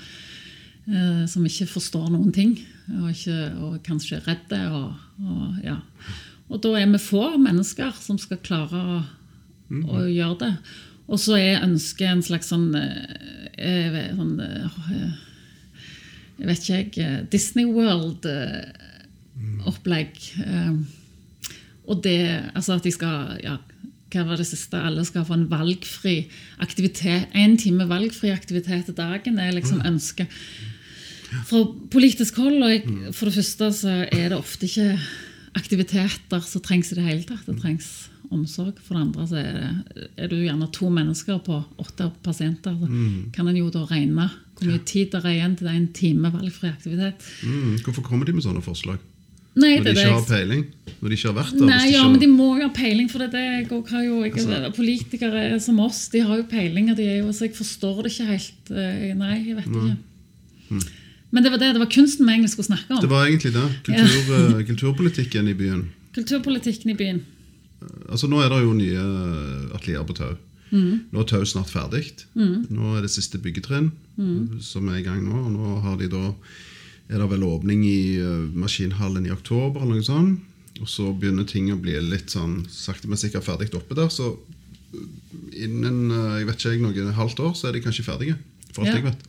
[0.86, 2.54] eh, som ikke forstår noen ting,
[3.00, 4.54] og, ikke, og kanskje er redd.
[4.70, 5.80] Og, og, ja.
[6.52, 8.82] Og da er vi få mennesker som skal klare å,
[9.96, 10.54] å gjøre det.
[11.12, 14.70] Og så er ønsket en slags sånn, eh, eh, sånn eh,
[16.40, 20.12] Jeg vet ikke, jeg eh, Disney World-opplegg.
[21.84, 22.22] Og det
[22.56, 23.56] Altså at de skal ja,
[24.14, 24.78] hva var det siste?
[24.78, 26.18] Alle skal få en valgfri
[26.64, 27.24] aktivitet.
[27.34, 30.28] En time valgfri aktivitet i dagen er liksom ønsket.
[31.50, 32.82] Fra politisk hold, og jeg,
[33.18, 35.00] for det første så er det ofte ikke
[35.58, 37.46] aktiviteter som trengs i det hele tatt.
[37.48, 37.92] Det trengs
[38.34, 38.80] omsorg.
[38.82, 39.54] For det andre så er,
[39.94, 42.76] det, er du gjerne to mennesker på åtte pasienter.
[42.80, 42.90] Så
[43.36, 45.90] kan en jo da regne hvor mye tid det er igjen til det er en
[45.98, 47.26] time valgfri aktivitet.
[47.44, 49.02] Mm, hvorfor kommer de med sånne forslag?
[49.54, 50.62] Nei, Når de ikke har peiling?
[50.98, 51.66] Når de ikke har vært der?
[51.68, 54.16] Nei, de ja, ikke men de må jo ha peiling, for det jeg har jo,
[54.24, 57.54] jeg, Altså- Politikere som oss, de har jo peiling, og de er jo, så jeg
[57.58, 58.72] forstår det ikke helt.
[58.72, 60.94] eh, Nei, jeg vet ikke.
[61.34, 63.02] Men det var det, det var kunsten vi egentlig skulle snakke om.
[63.02, 63.66] Det var egentlig det.
[63.88, 65.88] Kultur, eh, kulturpolitikken i byen.
[66.14, 67.24] Kulturpolitikken i byen.
[68.08, 69.06] Altså Nå er det jo nye
[69.76, 70.36] atelier på Tau.
[70.72, 71.10] Mm.
[71.12, 72.06] Nå er Tau snart ferdig.
[72.38, 74.60] Nå er det siste byggetrinn Mm.
[74.62, 75.34] som er i gang nå.
[75.48, 76.34] Og nå har de da,
[77.10, 80.40] er det vel åpning i uh, maskinhallen i oktober, eller noe sånt.
[80.82, 84.10] Og så begynner ting å bli litt sånn sakte, men sikkert ferdig oppe der.
[84.14, 84.38] Så
[84.94, 88.38] eh, innen eh, jeg vet ikke jeg, noe halvt år så er de kanskje ferdige.
[88.74, 88.96] For alt Ja.
[89.02, 89.28] jeg vet.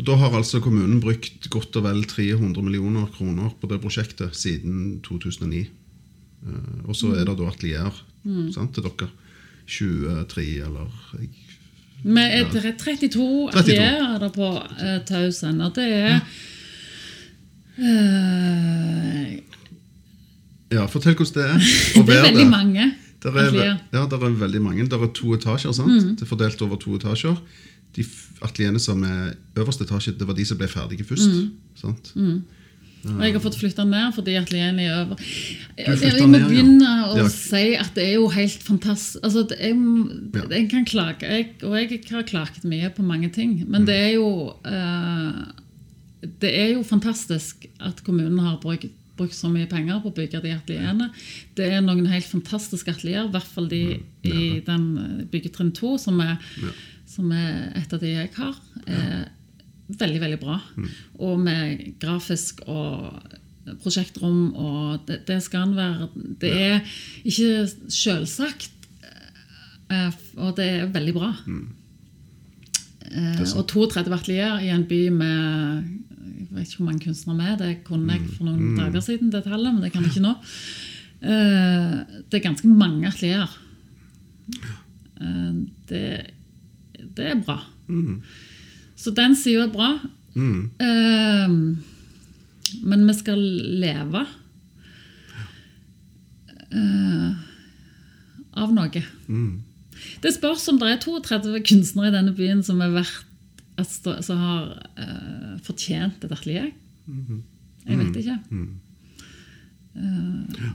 [0.00, 4.32] Og Da har altså kommunen brukt godt og vel 300 millioner kroner på det prosjektet
[4.32, 5.60] siden 2009.
[5.60, 7.92] Eh, og så er det da atelier
[8.54, 9.10] sant, til dere.
[9.70, 10.88] 23 eller
[11.20, 11.28] jeg,
[12.16, 16.16] er et 32 atelier på uh, Tausen, og det er
[17.76, 19.36] uh,
[20.70, 21.58] Ja, fortell hvordan det er.
[21.94, 22.50] Det er veldig det.
[22.50, 24.86] mange Der er, ja, der er veldig mange.
[24.88, 25.72] Der er to etasjer.
[25.76, 25.92] sant?
[25.92, 26.16] Mm.
[26.16, 27.36] Det er fordelt over to etasjer.
[27.96, 28.04] De
[28.46, 31.30] atelierne som er øverste etasje, det var de som ble ferdige først.
[31.30, 31.52] Mm.
[31.80, 32.12] sant?
[33.00, 35.20] Og jeg har fått flytta ned fordi atelierene er over.
[35.78, 37.28] Jeg, må begynne å Ja.
[37.32, 40.44] si at det er jo helt fantastisk altså, det Ja.
[40.50, 43.64] Jeg kan klage, jeg, og jeg har klaget mye på mange ting.
[43.68, 45.44] Men det er jo uh,
[46.22, 50.42] Det er jo fantastisk at kommunen har brukt, brukt så mye penger på å bygge
[50.42, 51.10] de atelierene.
[51.56, 56.20] Det er noen helt fantastiske atelier, i hvert fall de i den byggetrinn 2, som
[56.20, 56.36] er,
[57.10, 58.56] som er et av de jeg har.
[58.86, 59.28] er
[60.00, 60.58] veldig, veldig bra.
[61.18, 63.20] Og med grafisk og
[63.82, 66.06] prosjektrom og det, det skal han være
[66.40, 66.92] Det er
[67.28, 68.70] ikke selvsagt
[69.90, 71.30] Eh, og det er veldig bra.
[73.10, 75.88] Er og 32 atelier i en by med
[76.40, 77.56] Jeg vet ikke hvor mange kunstnere er.
[77.58, 80.34] Det kunne jeg for noen dager siden, det tallet, men det kan jeg ikke nå.
[81.20, 81.96] Eh,
[82.30, 83.50] det er ganske mange atelier.
[85.90, 86.04] Det,
[87.20, 87.60] det er bra.
[89.00, 89.92] Så den sida er bra.
[90.34, 90.70] Mm.
[90.80, 91.50] Uh,
[92.86, 93.40] men vi skal
[93.82, 94.26] leve
[96.70, 97.30] uh,
[98.60, 99.02] av noe.
[100.22, 103.26] Det spørs om det er 32 kunstnere i denne byen som, er verdt,
[103.80, 106.70] altså, som har uh, fortjent et atelier.
[107.88, 108.38] Jeg vet ikke.
[109.96, 110.66] Eh,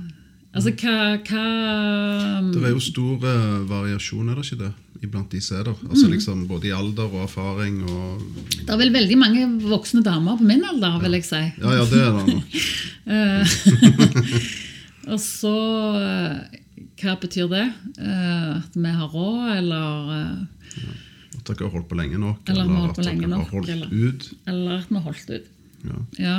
[0.55, 0.95] altså, hva,
[1.27, 1.45] hva
[2.55, 4.71] Det er jo stor eh, variasjon, er det ikke det?
[5.05, 5.81] Iblant de som er der.
[5.91, 8.21] Altså liksom Både i alder og erfaring og
[8.55, 11.41] Det er vel veldig mange voksne damer på min alder, vil jeg si.
[11.61, 12.45] Ja, ja, det er det nok.
[15.13, 15.51] Og så
[16.01, 16.59] eh,
[17.01, 17.65] Hva betyr det?
[17.99, 20.13] Eh, At vi har råd, eller,
[20.79, 20.93] ja.
[21.35, 22.39] At dere har holdt på lenge nok.
[22.49, 24.29] Eller vi at dere har holdt eller- ut.
[24.49, 25.51] eller at vi har holdt ut?
[25.85, 25.97] Ja.
[26.17, 26.37] Ja.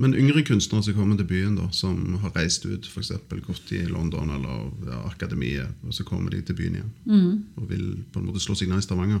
[0.00, 3.12] Men yngre kunstnere som kommer til byen, da, som har reist ut, f.eks.
[3.44, 7.44] gått i London eller ja, akademiet, og så kommer de til byen igjen Mm.
[7.56, 9.20] og vil på en måte slå seg ned i Stavanger.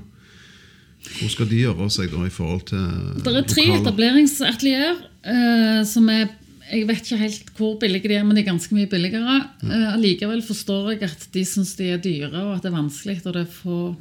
[1.18, 6.08] Hvor skal de gjøre seg da i forhold til Det er tre etableringsatelier uh, som
[6.12, 6.28] er
[6.70, 9.40] jeg vet ikke helt hvor billige de er, men de er ganske mye billigere.
[9.66, 13.16] Eh, Allikevel forstår jeg at de syns de er dyre, og at det er vanskelig.
[13.24, 13.96] Og det er for...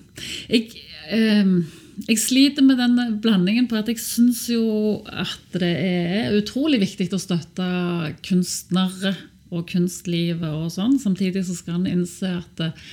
[0.52, 0.68] jeg,
[1.10, 1.50] eh,
[2.08, 7.10] jeg sliter med den blandingen på at jeg syns jo at det er utrolig viktig
[7.16, 7.70] å støtte
[8.26, 9.16] kunstnere
[9.50, 11.00] og kunstlivet og sånn.
[11.02, 12.86] Samtidig så skal en innse at eh,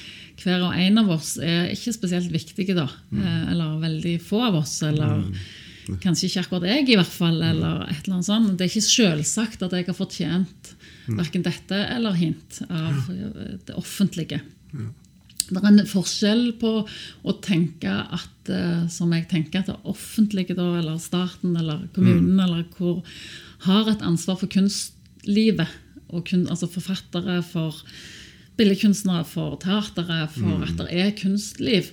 [0.42, 2.88] hver og en av oss er ikke spesielt viktige, da.
[3.10, 3.22] Mm.
[3.52, 4.80] Eller veldig få av oss.
[4.86, 5.30] eller...
[6.02, 7.36] Kanskje ikke akkurat jeg, i hvert fall.
[7.46, 8.54] eller et eller annet sånt.
[8.58, 10.72] Det er ikke selvsagt at jeg har fortjent
[11.06, 14.40] verken dette eller hint av eh, det offentlige.
[15.46, 20.56] Det er en forskjell på å tenke at eh, som jeg tenker at det offentlige,
[20.58, 23.02] da, eller staten eller kommunen, eller hvor
[23.66, 25.70] har et ansvar for kunstlivet.
[26.10, 27.78] Og kun, altså forfattere, for
[28.58, 31.90] billedkunstnere, for teatere, for at det er kunstliv.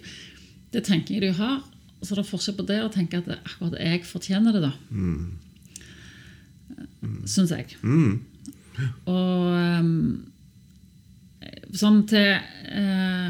[0.74, 1.62] Det tenker jeg de har.
[2.02, 4.74] Så så er det forskjell på det å tenke at akkurat jeg fortjener det, da.
[7.30, 7.78] Syns jeg.
[9.08, 10.33] Og ehm,
[11.78, 13.30] sånn til eh,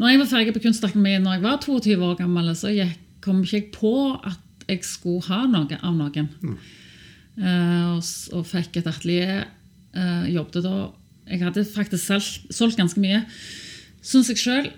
[0.00, 3.42] Når jeg var ferdig på Kunstakademiet når jeg var 22 år gammel, så jeg, kom
[3.44, 6.30] ikke jeg på at jeg skulle ha noe av noen.
[7.40, 9.48] Eh, og, og fikk et atelier.
[9.90, 10.74] Eh, jobbet da
[11.30, 13.20] Jeg hadde faktisk solgt, solgt ganske mye,
[14.02, 14.70] syns jeg sjøl.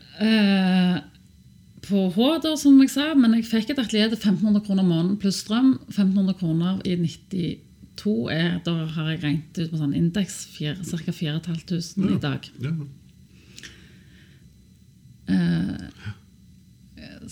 [1.83, 5.17] på H, da, som jeg sa, men jeg fikk et atelier til 1500 kroner måneden
[5.19, 5.79] pluss strøm.
[5.89, 10.77] 1500 kroner i 92 er, da har jeg regnet ut på sånn indeks ca.
[10.85, 12.51] 4500 i dag.
[12.61, 12.75] Ja.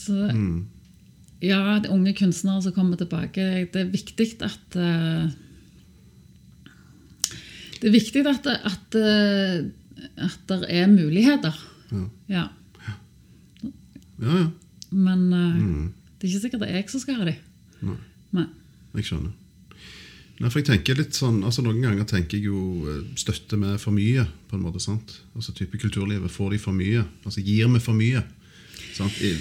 [0.01, 0.15] Så
[1.41, 5.31] ja, de unge kunstnere som kommer tilbake, det er viktig at eh,
[7.81, 9.65] Det er viktig at, at, eh,
[10.21, 11.57] at det er muligheter.
[11.91, 12.05] Ja.
[12.29, 12.45] Ja.
[12.85, 12.97] ja,
[14.21, 14.47] ja.
[14.91, 15.93] Men mm.
[16.19, 17.41] det er ikke sikkert det er jeg som skal ha dem.
[17.81, 17.97] Nei.
[18.37, 18.49] Nei.
[18.99, 19.40] Jeg skjønner.
[20.41, 23.77] Nei, for jeg tenker litt sånn, altså Noen ganger tenker jeg jo eh, støtte med
[23.83, 24.25] for mye.
[24.49, 25.19] på en måte, sant?
[25.37, 26.33] Altså type Kulturlivet.
[26.33, 27.05] Får de for mye?
[27.29, 28.23] Altså Gir vi for mye?
[28.97, 29.21] Sant?
[29.21, 29.35] I,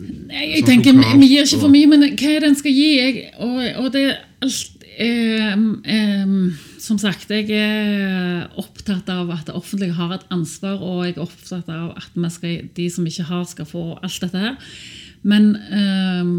[0.00, 2.58] Nei, jeg Sånn tenker lokalt Vi gir ikke for mye, men hva er det en
[2.58, 2.90] skal gi?
[2.98, 5.56] Jeg, og, og det er alt eh,
[5.96, 6.36] eh,
[6.84, 11.24] Som sagt, jeg er opptatt av at det offentlige har et ansvar, og jeg er
[11.24, 14.76] opptatt av at vi skal, de som ikke har, skal få alt dette her.
[15.22, 16.32] Men em,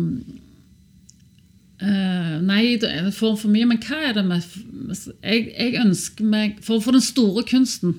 [1.81, 3.67] eh, Nei, det form for mye.
[3.69, 4.45] Men hva er det med
[5.21, 7.97] Jeg, jeg ønsker meg For, for den store kunsten,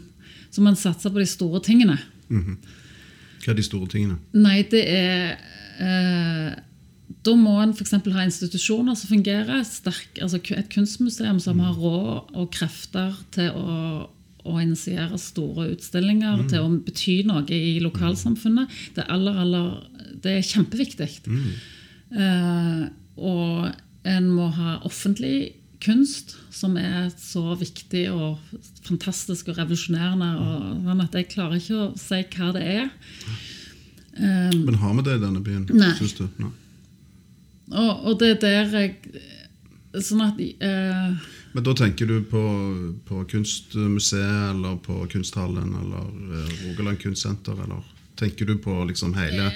[0.53, 1.99] så må en satse på de store tingene.
[3.45, 4.19] hva er de store tingene?
[4.33, 5.37] Nei, det er
[5.81, 6.53] uh,
[7.25, 7.95] Da må en f.eks.
[7.97, 9.63] ha institusjoner som fungerer.
[9.69, 14.09] Sterk, altså et kunstmuseum som har råd og krefter til å,
[14.45, 18.73] å initiere store utstillinger, til å bety noe i lokalsamfunnet.
[18.97, 19.71] Det, er aller, aller,
[20.25, 21.09] det er kjempeviktig.
[22.13, 22.83] Eh,
[23.17, 23.73] og
[24.09, 28.39] en må ha offentlig kunst, som er så viktig og
[28.87, 30.31] fantastisk og revolusjonerende.
[30.39, 32.91] Og, sånn at jeg klarer ikke å si hva det er.
[34.19, 35.67] Men har vi det i denne byen?
[35.73, 35.93] Nei.
[35.99, 36.27] Syns du?
[36.43, 36.53] Nei.
[37.73, 38.97] Og, og det er der jeg
[40.01, 42.43] Sånn at uh, Men da tenker du på,
[43.05, 47.59] på Kunstmuseet eller på Kunsthallen eller eh, Rogaland Kunstsenter?
[47.61, 47.83] Eller
[48.17, 49.51] tenker du på liksom hele,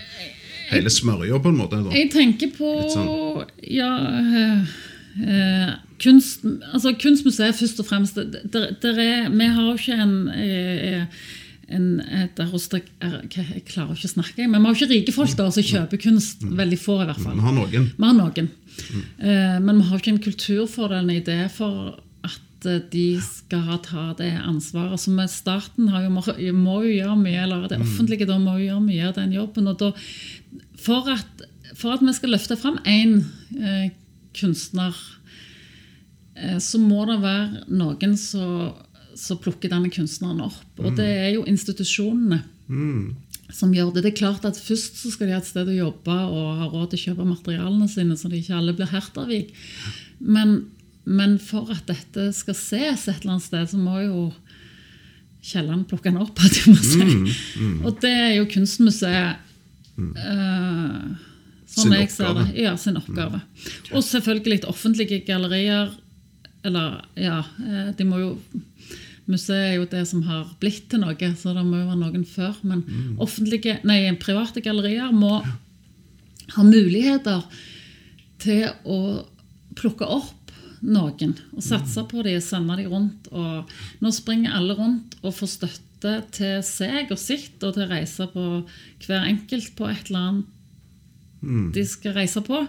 [0.71, 1.81] hele smørja, på en måte?
[1.85, 1.91] da?
[1.97, 3.47] Jeg tenker på sånn.
[3.71, 4.77] Ja eh,
[5.23, 10.17] eh, kunst, altså Kunstmuseet først og fremst der, der er, Vi har jo ikke en,
[10.29, 11.07] eh,
[11.69, 15.13] en, et arostak- er- Jeg klarer ikke å snakke, men vi har jo ikke rike
[15.17, 16.43] folk da, som kjøper kunst.
[16.43, 17.35] Veldig få, i hvert fall.
[17.35, 17.89] Vi har noen.
[17.97, 18.51] Vi har noen.
[19.19, 21.99] Eh, men vi har ikke en kultur for det, en idé for
[22.67, 25.01] at eh, de skal ta det ansvaret.
[25.01, 26.25] Så med staten har jo, må,
[26.57, 29.71] må jo gjøre mye, eller det offentlige da må jo gjøre mye av den jobben.
[29.73, 29.93] og da,
[30.81, 33.21] for, at, for at vi skal løfte fram én
[33.59, 33.93] eh,
[34.37, 34.97] kunstner,
[36.37, 40.83] eh, så må det være noen som plukker denne kunstneren opp.
[40.83, 42.43] Og det er jo institusjonene
[43.55, 44.05] som gjør det.
[44.05, 46.69] Det er klart at Først så skal de ha et sted å jobbe og ha
[46.71, 49.53] råd til å kjøpe materialene sine, så de ikke alle blir Hertervik.
[50.19, 50.57] Men,
[51.07, 54.25] men for at dette skal ses et eller annet sted, så må jo
[55.47, 56.41] Kielland plukke den opp.
[56.43, 57.67] at jeg må si.
[57.87, 59.37] Og det er jo Kunstmuseet
[60.03, 61.05] eh,
[61.67, 62.47] Sånn Sin jeg ser det.
[62.63, 63.41] Ja, sin oppgave.
[63.93, 65.93] Og selvfølgelig offentlige gallerier.
[66.67, 68.31] Eller, ja eh, De må jo
[69.27, 72.27] Museet er jo det som har blitt til noe, så det må jo være noen
[72.31, 72.59] før.
[72.63, 72.85] Men
[73.23, 75.41] offentlige, nei, private gallerier må
[76.55, 77.43] ha muligheter
[78.39, 78.99] til å
[79.75, 80.36] plukke opp
[80.85, 83.31] noen og satse på dem sende dem rundt.
[83.33, 87.91] Og nå springer alle rundt og får støtte til seg og sitt og til å
[87.91, 88.47] reise på
[89.07, 90.53] hver enkelt på et eller annet
[91.75, 92.63] de skal reise på.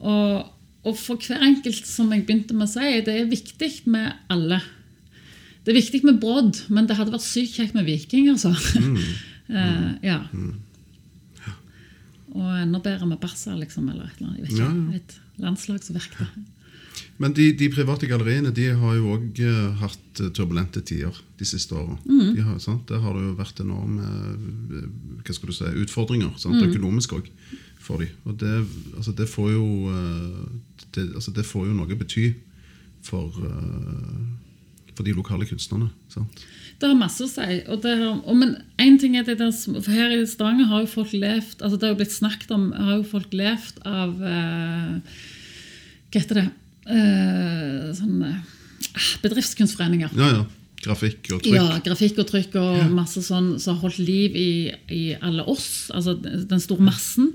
[0.00, 0.52] Og,
[0.86, 4.60] og for hver enkelt, som jeg begynte med å si, det er viktig med alle.
[5.66, 8.54] Det er viktig med brodd, men det hadde vært sykt kjekt med viking, altså.
[9.46, 10.16] Eh, ja.
[12.34, 14.40] Og enda bedre med Barca, liksom, eller et eller annet.
[14.40, 14.96] Jeg vet ikke, ja.
[14.98, 16.16] Et landslagsverk.
[17.22, 19.40] Men de, de private galleriene de har jo òg
[19.80, 21.96] hatt eh, turbulente tider de siste åra.
[22.04, 22.34] Mm.
[22.36, 22.58] De har.
[22.88, 24.88] Der har det jo vært enorme eh,
[25.22, 26.58] hva skal du si, utfordringer, sant?
[26.58, 26.70] Mm.
[26.70, 27.30] økonomisk òg,
[27.82, 28.12] for dem.
[28.24, 28.56] Og det,
[28.96, 32.28] altså, det, får jo, eh, det, altså, det får jo noe bety
[33.06, 35.90] for, eh, for de lokale kunstnerne.
[36.12, 36.46] Sant?
[36.76, 37.60] Det har masse å si.
[37.72, 40.84] Og det har, og men en ting er det der, for Her i Stavanger har
[40.84, 44.20] jo folk levd altså Det har jo blitt snakket om har jo folk levd av
[44.20, 45.14] eh,
[46.12, 46.46] Hva heter det?
[46.86, 50.10] Eh, sånne, eh, Bedriftskunstforeninger.
[50.16, 50.44] Ja, ja.
[50.86, 51.54] Grafikk og trykk.
[51.56, 54.50] Ja, grafikk og trykk og masse sånn som har holdt liv i,
[54.92, 57.32] i alle oss, altså den store massen.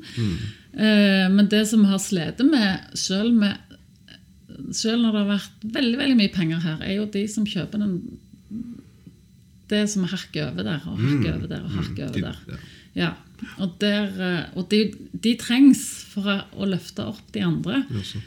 [0.71, 3.57] Eh, men det som vi har slitt med, selv, med,
[4.71, 7.81] selv når det har vært veldig veldig mye penger her, er jo de som kjøper
[7.81, 7.97] den
[9.71, 12.39] det som hakker over der og hakket over der og hakket over De- der.
[12.51, 12.61] ja.
[12.93, 13.13] Ja,
[13.63, 14.81] Og, der, og de,
[15.23, 15.79] de trengs
[16.11, 17.85] for å, løfte opp de andre.
[17.89, 18.19] Ja, så.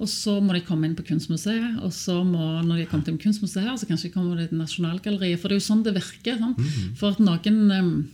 [0.00, 3.20] Og så må de komme inn på Kunstmuseet, og så må, når de kommer på
[3.26, 5.38] Kunstmuseet her, så kanskje de kommer de til Nasjonalgalleriet.
[5.42, 6.38] For det er jo sånn det virker.
[6.40, 6.56] Sant?
[6.96, 8.08] For at noen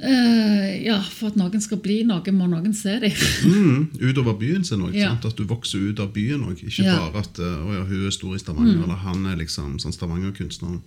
[0.00, 3.18] eh, Ja, for at noen skal bli noe, må noen se dem.
[3.52, 4.94] Mm, utover byen sin òg.
[4.96, 5.12] Ja.
[5.18, 6.62] At du vokser ut av byen òg.
[6.62, 6.96] Ikke Ja.
[7.10, 8.84] bare at eh, å, ja, hun er stor i Stavanger, Mm.
[8.86, 10.80] eller han er liksom sånn Stavanger-kunstneren.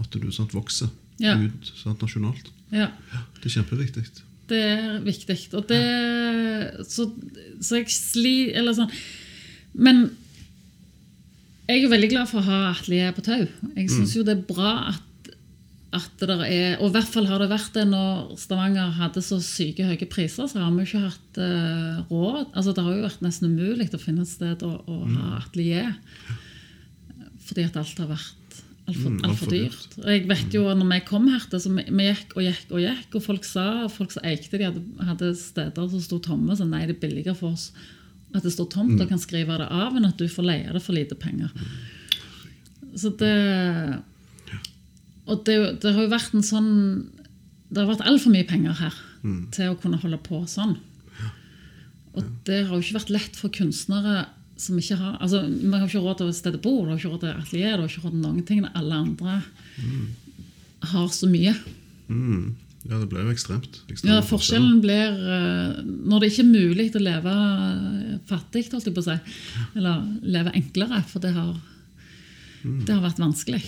[0.00, 0.90] At du sant, vokser
[1.22, 1.36] Ja.
[1.38, 2.50] ut sant, nasjonalt.
[2.72, 2.90] Ja,
[3.40, 4.08] Det er kjempeviktig.
[4.50, 5.38] Det er viktig.
[5.58, 5.82] Og det
[6.86, 7.08] Så,
[7.60, 8.92] så jeg sliter Eller sånn
[9.74, 10.06] Men
[11.66, 13.42] jeg er veldig glad for å ha atelier på tau.
[13.74, 15.02] Jeg syns jo det er bra at
[15.96, 19.22] at det der er, og i hvert fall har det vært det når Stavanger hadde
[19.24, 22.50] så syke høye priser, så har vi ikke hatt uh, råd.
[22.52, 25.94] Altså Det har jo vært nesten umulig å finne et sted å, å ha atelier.
[27.46, 28.45] Fordi at alt har vært
[28.86, 29.98] altfor Mm, alt for dyrt.
[29.98, 32.80] Og jeg vet jo, når vi kom her så vi, vi gikk og gikk og
[32.84, 36.64] gikk, og folk sa, folk som eikte, de hadde, hadde steder som sto tomme, så
[36.68, 37.72] nei, det er billigere for oss
[38.34, 40.82] at det står tomt og kan skrive det av, enn at du får leie det
[40.84, 41.52] for lite penger.
[42.96, 44.02] Så det
[45.26, 46.70] Og det, det har jo vært en sånn
[47.68, 48.94] Det har vært altfor mye penger her
[49.52, 50.76] til å kunne holde på sånn.
[52.16, 55.88] Og det har jo ikke vært lett for kunstnere som ikke har altså Man har
[55.88, 57.90] ikke råd til et sted å bo, du har ikke råd til atelier, du har
[57.90, 58.62] ikke råd til noen ting.
[58.72, 59.40] Alle andre
[60.92, 61.52] har så mye.
[62.08, 62.54] Mm.
[62.86, 63.80] Ja, det ble jo ekstremt.
[63.90, 67.32] ekstremt Ja, forskjellen blir eh, Når det ikke er mulig å leve
[68.30, 69.16] fattig, holdt jeg på å si,
[69.74, 71.56] eller leve enklere, for det har
[72.66, 73.60] det har vært vanskelig.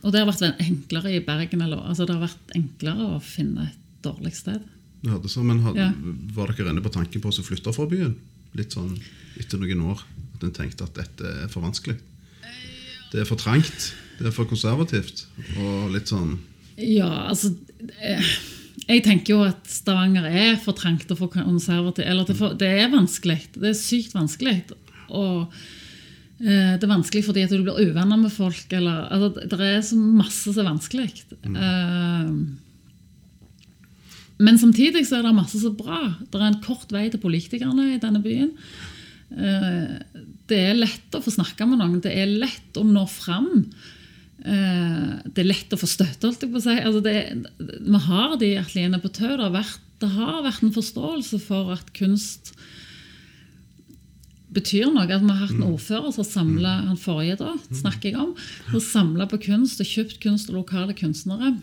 [0.00, 1.60] Og det har vært enklere i Bergen.
[1.64, 4.62] Eller, altså det har vært enklere å finne et dårlig sted.
[5.04, 5.90] Ja, det så, men had, Ja.
[6.34, 8.16] Var dere inne på tanken på å flytte fra byen?
[8.56, 8.96] Litt sånn
[9.38, 10.00] etter noen år?
[10.38, 11.96] At en tenkte at dette er for vanskelig?
[13.10, 13.88] Det er for trangt?
[14.18, 15.24] Det er for konservativt?
[15.58, 16.36] Og litt sånn
[16.78, 17.52] Ja, altså
[18.02, 18.30] eh,
[18.84, 22.06] Jeg tenker jo at Stavanger er for trangt og for konservativt.
[22.06, 23.40] Eller det, er for, det er vanskelig.
[23.56, 24.60] Det er sykt vanskelig.
[25.10, 25.50] Og
[26.38, 28.70] eh, det er vanskelig fordi at du blir uvenner med folk.
[28.70, 31.10] Eller, altså, det er så masse som er vanskelig.
[31.48, 32.56] Mm.
[34.38, 36.04] men samtidig så er det masse så bra.
[36.22, 38.54] Det er en kort vei til politikerne i denne byen.
[40.48, 42.00] Det er lett å få snakke med noen.
[42.04, 43.50] Det er lett å nå fram
[44.44, 46.76] eh, det er lett å få støtte, holdt jeg på å si.
[46.78, 47.16] Altså det,
[47.58, 49.36] vi har de atelierne på Tau.
[49.36, 52.52] Det, har det har vært en forståelse for at kunst
[54.54, 55.04] betyr noe.
[55.04, 58.36] At vi har hatt en ordfører som samla han forrige da, snakker jeg om,
[58.70, 61.56] som samla på kunst og kjøpt kunst og lokale kunstnere.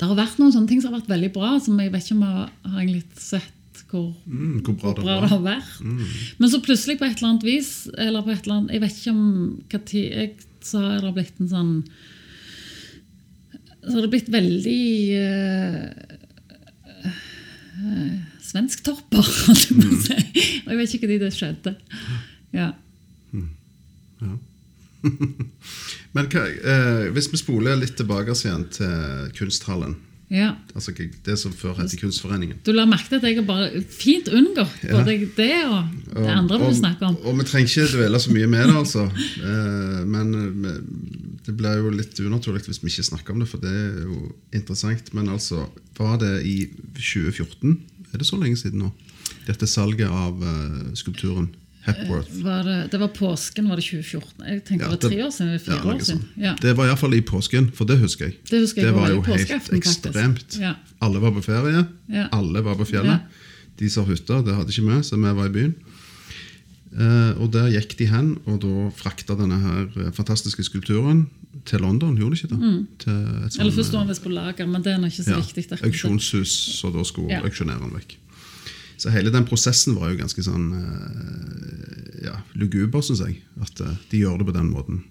[0.00, 2.16] Det har vært noen sånne ting som har vært veldig bra, som jeg vet ikke
[2.16, 3.56] om jeg har, har sett
[3.90, 5.80] hvor Mm, hvor bra det bra det har vært.
[6.38, 9.00] Men så plutselig på et eller annet vis, eller på et eller annet, jeg vet
[9.00, 9.26] ikke om
[9.70, 10.30] hva tid jeg
[10.62, 11.74] sa det det blitt en sånn
[13.80, 14.82] Så har det blitt veldig
[15.16, 15.88] uh,
[18.44, 20.18] Svensktopper, holdt jeg på å si.
[20.66, 21.72] Og jeg vet ikke når det skjedde.
[22.52, 22.72] Ja.
[26.14, 29.96] Men hva, eh, hvis vi spoler litt tilbake igjen til kunsthallen,
[30.30, 30.52] ja.
[30.74, 34.28] altså det som før het Kunstforeningen Du la merke til at jeg har bare fint
[34.30, 37.16] unngått både det og det andre vi snakker om.
[37.24, 39.04] Og, vi trenger ikke dvele så mye med det, altså.
[39.50, 40.32] Eh, men
[40.66, 40.80] eh,
[41.46, 44.32] det blir jo litt unaturlig hvis vi ikke snakker om det, for det er jo
[44.56, 45.12] interessant.
[45.16, 45.66] Men altså,
[45.98, 46.56] var det i
[46.98, 47.78] 2014?
[48.10, 48.90] Er det så lenge siden nå?
[49.46, 51.50] Dette salget av eh, skulpturen
[51.86, 52.32] Hepworth.
[52.44, 54.44] Var det, det var påsken, var det 2014?
[54.46, 55.48] Jeg tenker Ja, det var tre år siden.
[55.48, 56.04] eller Fire ja, år siden.
[56.20, 56.42] sånt.
[56.44, 56.54] Ja.
[56.60, 58.36] Det var iallfall i påsken, for det husker jeg.
[58.50, 60.58] Det husker jeg det var var jo helt ekstremt.
[60.60, 60.74] Ja.
[61.00, 62.26] Alle var på ferie, Ja.
[62.32, 63.20] alle var på fjellet.
[63.80, 65.74] De som har hytter, det hadde ikke vi, så vi var i byen.
[66.90, 71.28] Eh, og der gikk de hen, og da frakta denne her eh, fantastiske skulpturen
[71.68, 72.70] til London, gjorde de ikke det?
[72.98, 73.04] Et
[73.54, 75.78] sånn, Eller først var den visst på lager, men det er ikke så viktig.
[75.86, 76.50] auksjonshus,
[76.80, 78.16] så da skulle auksjonere den vekk.
[79.00, 83.38] Så hele den prosessen var jo ganske sånn eh, ja, luguber, syns jeg.
[83.64, 85.04] At eh, de gjør det på den måten.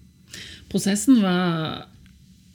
[0.70, 1.88] Prosessen var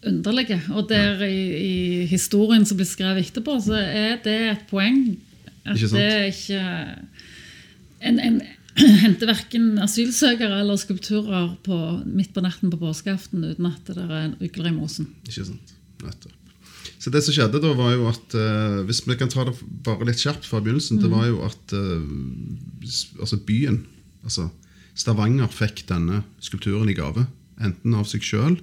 [0.05, 0.59] underlig.
[0.71, 1.75] Og der i, i
[2.07, 5.01] historien som blir skrevet etterpå, så er det et poeng.
[5.65, 6.61] At Ikke det er ikke
[8.05, 8.35] En, en
[9.03, 14.17] henter verken asylsøkere eller skulpturer på, midt på natten på påskeaften uten at det er
[14.19, 15.07] en ugler i mosen.
[15.23, 15.75] Ikke sant?
[16.03, 16.44] Nettopp.
[17.05, 19.53] Så det som skjedde da, var jo at eh, Hvis vi kan ta det
[19.85, 22.07] bare litt kjapt fra begynnelsen, det var jo at eh,
[23.21, 23.83] altså byen,
[24.25, 24.49] altså
[24.97, 27.27] Stavanger, fikk denne skulpturen i gave.
[27.61, 28.55] Enten av seg sjøl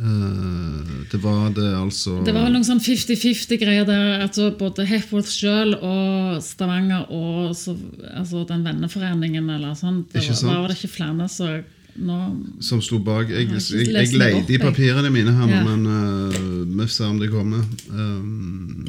[0.00, 4.22] det var det altså Det var vel noen sånn 50-50-greier der.
[4.24, 7.74] altså Både Hepworth sjøl og Stavanger og så,
[8.16, 10.06] altså den venneforeningen eller sånn.
[10.08, 11.60] Det var, var det ikke flere som
[11.96, 12.18] nå
[12.60, 13.30] som sto bak.
[13.30, 15.62] Jeg, Jeg jeg, leide i papirene mine her, Ja.
[15.64, 17.64] men uh, vi ser om det kommer.
[17.90, 18.84] Um,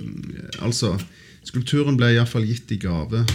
[0.61, 0.95] altså,
[1.43, 3.25] skulpturen ble iallfall gitt i gave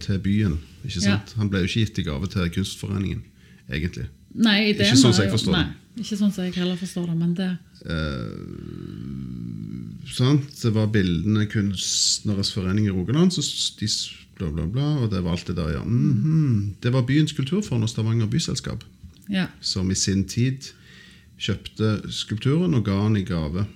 [0.00, 0.58] til byen.
[0.84, 1.34] ikke sant?
[1.36, 3.22] Han ble jo ikke gitt i gave til Kunstforeningen,
[3.70, 4.08] egentlig.
[4.34, 5.66] Nei, ideen Ikke sånn som jeg forstår det.
[6.02, 7.52] Ikke sånn som jeg heller forstår det, men det
[10.14, 10.48] sant?
[10.62, 13.44] Det var bildene Kunstneres forening i Rogaland, så
[13.78, 13.88] de
[14.38, 15.84] bla, bla, bla, og det var alt det der, ja.
[15.84, 16.74] Mhm.
[16.82, 18.84] Det var byens kulturfond og Stavanger byselskap.
[19.30, 19.46] Ja.
[19.60, 20.72] som i sin tid
[21.40, 23.66] kjøpte skulpturen og ga den i gave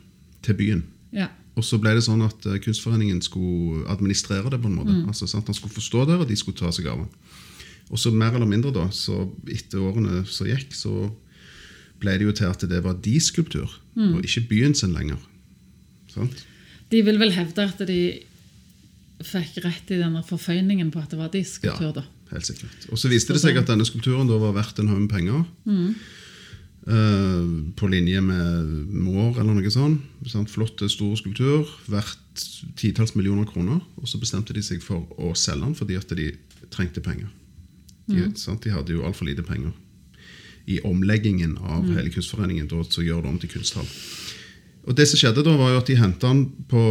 [0.43, 0.85] til byen.
[1.13, 1.29] ja.
[1.59, 4.61] Og så ble det sånn at eh, Kunstforeningen skulle administrere det.
[4.63, 4.93] på en måte.
[5.11, 5.49] Altså, sant?
[5.51, 7.09] Han skulle forstå det, og de skulle ta seg av det.
[7.91, 11.11] Og så mer eller mindre da, så etter årene som gikk, så
[11.99, 15.19] ble det jo til at det var de skulptur, og ikke byen sin lenger.
[16.15, 16.45] Sant?
[16.93, 18.21] De vil vel hevde at de
[19.27, 22.05] fikk rett i denne forføyningen på at det var de skulptur, da.
[22.33, 22.89] Helt sikkert.
[22.93, 25.45] Og så viste det seg at denne skulpturen da var verdt en haug med penger.
[26.89, 30.05] Eh, på linje med Mår eller noe sånt.
[30.31, 30.53] Sant?
[30.53, 32.47] Flott, stor skulptur, verdt
[32.81, 33.83] titalls millioner kroner.
[34.01, 36.33] Og så bestemte de seg for å selge den fordi at de
[36.73, 37.29] trengte penger.
[38.09, 38.63] De, sant?
[38.65, 39.75] de hadde jo altfor lite penger.
[40.69, 43.89] I omleggingen av hele Kunstforeningen da, så gjør det om til kunsthall.
[44.89, 46.83] Og det som skjedde da var jo at De henta den på,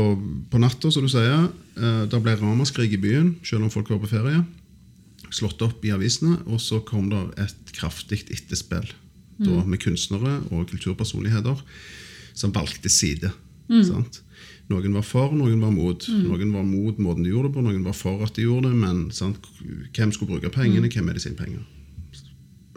[0.52, 1.50] på natta, som du sier.
[1.78, 4.44] Eh, det ble ramaskrik i byen, selv om folk var på ferie.
[5.34, 8.88] Slått opp i avisene, og så kom det et kraftig etterspill.
[9.38, 11.60] Da, med kunstnere og kulturpersonligheter
[12.38, 13.30] som valgte side.
[13.86, 14.22] Sant?
[14.72, 16.08] Noen var for, noen var mot.
[16.10, 18.80] Noen var mot måten de gjorde det på, noen var for at de gjorde det,
[18.82, 19.40] men sant?
[19.96, 21.64] hvem skulle bruke pengene, hvem er det sine penger?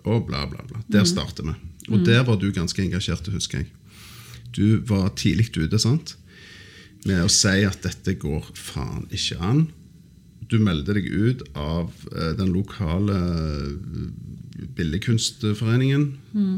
[0.05, 0.80] Og bla, bla, bla.
[0.92, 1.57] Der starter vi.
[1.90, 3.72] Og der var du ganske engasjert, husker jeg.
[4.57, 6.16] Du var tidlig ute sant?
[7.09, 9.62] med å si at dette går faen ikke an.
[10.51, 16.07] Du melder deg ut av eh, den lokale eh, billedkunstforeningen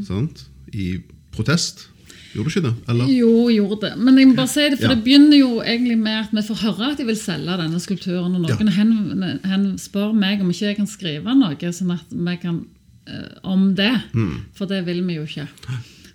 [0.06, 0.46] sant?
[0.72, 1.88] i protest.
[2.32, 2.72] Gjorde du ikke det?
[2.88, 3.10] Eller?
[3.12, 3.90] Jo, gjorde det.
[4.00, 4.94] Men jeg må bare si det, for Ja.
[4.94, 8.34] det begynner jo egentlig med at vi får høre at de vil selge denne skulpturen.
[8.34, 8.72] Og noen Ja.
[8.72, 12.64] hen, hen spør meg om ikke jeg kan skrive noe sånn at vi kan,
[13.06, 13.92] eh, om det.
[14.14, 14.44] Mm.
[14.54, 15.48] For det vil vi jo ikke.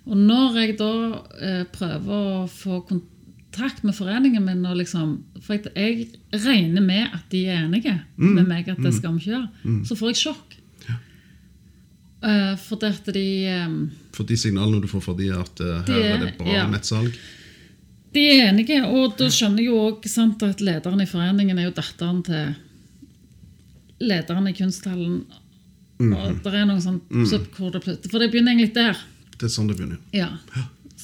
[0.07, 3.13] Og når jeg da eh, prøver å få kontakt
[3.83, 8.33] med foreningen min og liksom, For jeg, regner med at de er enige Mm.
[8.35, 9.85] med meg at det skal vi ikke gjøre.
[9.85, 10.53] Så får jeg sjokk.
[12.57, 13.25] for det at de
[13.67, 16.37] um, For de signalene du får fra de at uh, her De er- er det
[16.39, 16.63] bra ja.
[16.67, 17.13] nettsalg.
[18.13, 20.07] De er enige, og da skjønner jeg jo òg
[20.49, 22.55] at lederen i foreningen er jo datteren til
[24.01, 25.19] lederen i kunsthallen.
[25.99, 27.39] Og det er noe sånn, så
[27.73, 28.97] det For det begynner egentlig der.
[29.37, 29.97] Det er sånn det begynner.
[30.13, 30.29] Ja.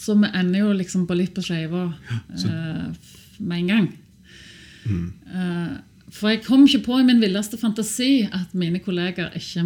[0.04, 1.86] Så vi ender jo liksom på litt på skeiva
[2.36, 3.88] f- med en gang.
[5.34, 5.78] Eh,
[6.14, 9.64] for jeg kom ikke på i min villeste fantasi at mine kolleger ikke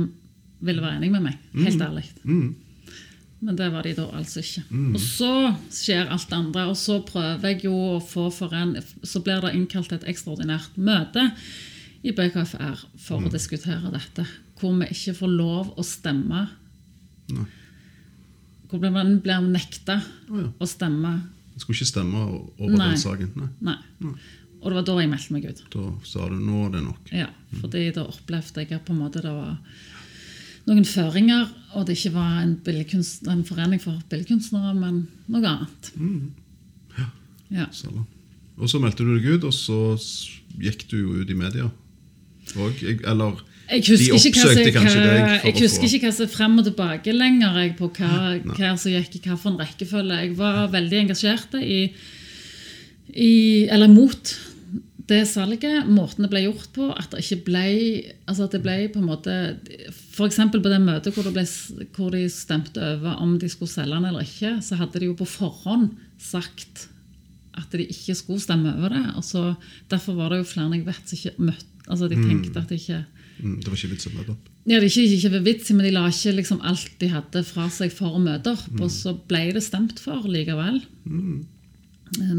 [0.62, 1.38] ville være enige med meg.
[1.66, 2.06] Helt ærlig.
[3.40, 4.64] Men det var de da altså ikke.
[4.96, 5.32] Og så
[5.70, 8.72] skjer alt det andre, og så prøver jeg jo å få for en
[9.04, 11.28] Så blir det innkalt et ekstraordinært møte
[12.04, 14.26] i BKFR for å diskutere dette.
[14.60, 16.48] Hvor vi ikke får lov å stemme.
[17.30, 17.46] Nei.
[18.68, 20.50] Hvor man blir nekta Å ja.
[20.60, 21.14] å stemme.
[21.56, 22.90] Jeg skulle ikke stemme over Nei.
[22.92, 23.48] den saken.
[23.66, 23.78] Nei.
[24.04, 24.16] Nei.
[24.58, 25.62] Og det var da jeg meldte meg ut.
[25.74, 27.12] Da sa du nå er det nok.
[27.14, 27.30] Ja,
[27.62, 29.56] fordi da opplevde jeg på en måte det var
[30.68, 31.48] noen føringer,
[31.78, 35.92] og det ikke var en, en forening for billedkunstnere, men noe annet.
[36.98, 37.08] Ja.
[37.62, 37.68] ja.
[38.58, 39.80] Og så meldte du deg ut, og så
[40.60, 41.70] gikk du jo ut i media.
[42.58, 46.32] Og, eller Jeg husker, de oppsøkte kanskje hva, deg jeg husker ikke hva som er
[46.32, 48.12] frem og tilbake lenger jeg, på hva,
[48.54, 50.20] hva som gikk i hvilken rekkefølge.
[50.24, 51.82] Jeg var veldig engasjert i,
[53.12, 53.34] i
[53.74, 54.32] Eller mot
[55.08, 56.88] det salget, måten det ble gjort på.
[56.96, 57.66] At det ikke ble
[58.28, 59.36] altså at det ble på en måte
[59.92, 60.40] F.eks.
[60.52, 61.46] på det møtet hvor, det ble,
[61.96, 65.18] hvor de stemte over om de skulle selge den eller ikke, så hadde de jo
[65.20, 66.88] på forhånd sagt
[67.58, 69.06] at de ikke skulle stemme over det.
[69.16, 69.50] og så
[69.92, 72.76] Derfor var det jo flere jeg vet som ikke møtte altså De tenkte at de
[72.76, 73.04] ikke
[73.40, 74.50] mm, Det var ikke vits å møte opp.
[74.68, 77.68] ja, det er ikke, ikke vits, men de la ikke liksom alt de hadde fra
[77.74, 78.80] seg for å møte opp.
[78.80, 80.82] Og så ble det stemt for likevel.
[81.08, 81.46] Mm.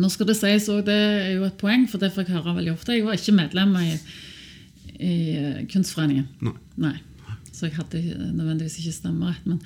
[0.00, 2.56] Nå skal det sies og det er jo et poeng, for det får jeg høre
[2.56, 2.96] veldig ofte.
[2.96, 3.92] Jeg var ikke medlem i,
[4.96, 6.28] i eh, Kunstforeningen.
[6.44, 6.56] Nei.
[6.80, 6.96] Nei.
[7.52, 8.00] Så jeg hadde
[8.32, 9.48] nødvendigvis ikke stemmerett.
[9.48, 9.58] Men,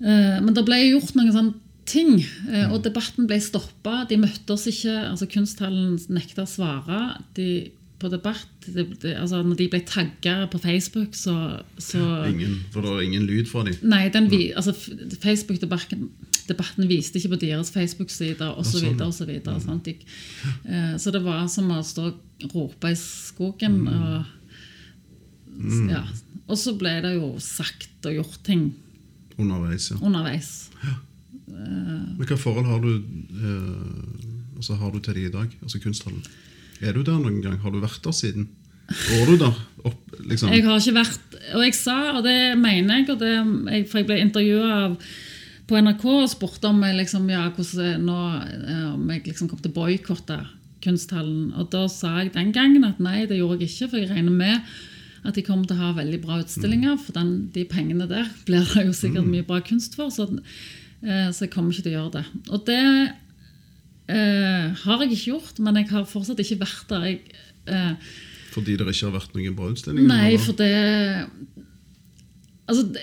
[0.00, 1.58] uh, men det ble gjort noen sånne
[1.90, 4.04] ting, eh, og debatten ble stoppa.
[4.08, 4.94] De møtte oss ikke.
[5.10, 7.00] altså Kunsthallen nekta å svare.
[7.36, 11.34] De, på debatt, det, det, altså Når de ble tagga på Facebook, så,
[11.78, 13.76] så Ingen, for det var ingen lyd fra dem.
[13.82, 14.74] Nei, den vi, altså
[15.20, 16.08] Facebook-debatten
[16.50, 18.80] debatten viste ikke på deres Facebook-sider osv.
[18.80, 19.10] Ja, sånn, ja.
[19.14, 19.86] Så, videre, sant?
[19.86, 19.94] De,
[20.66, 23.82] eh, så det var som å stå og rope i skogen.
[23.84, 23.92] Mm.
[23.94, 26.02] Og, ja.
[26.48, 28.70] og så ble det jo sagt og gjort ting
[29.40, 29.96] Underveis, ja.
[30.04, 30.48] underveis.
[31.48, 35.54] Men hva forhold har du eh, altså har du til de i dag?
[35.62, 36.20] Altså kunsthallen?
[36.80, 37.58] Er du der noen gang?
[37.60, 38.48] Har du vært der siden?
[38.90, 40.50] Går du der opp, liksom?
[40.50, 43.34] Jeg har ikke vært Og jeg sa, og det mener jeg, det,
[43.90, 44.96] for jeg ble intervjua
[45.70, 48.16] på NRK og spurte om jeg liksom, ja, hvordan nå,
[48.50, 50.38] eh, om jeg liksom kom til å boikotte
[50.82, 51.52] kunsthallen.
[51.60, 54.34] Og da sa jeg den gangen at nei, det gjorde jeg ikke, for jeg regner
[54.34, 54.74] med
[55.28, 56.98] at de kommer til å ha veldig bra utstillinger.
[56.98, 60.10] For den, de pengene der blir det jo sikkert mye bra kunst for.
[60.14, 60.26] Så,
[61.04, 62.24] eh, så jeg kommer ikke til å gjøre det.
[62.50, 62.82] Og det
[64.10, 67.06] eh, har jeg ikke gjort, men jeg har fortsatt ikke vært der.
[67.08, 67.20] Jeg,
[67.70, 68.12] uh,
[68.54, 70.10] Fordi det ikke har vært noen bra utstillinger?
[70.10, 70.44] Nei, eller?
[70.44, 70.74] for det
[72.70, 73.02] Altså det,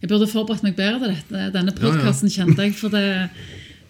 [0.00, 1.46] Jeg burde forberedt meg bedre til dette.
[1.54, 2.12] Denne Ja, ja.
[2.12, 2.74] kjente jeg.
[2.74, 3.30] For det,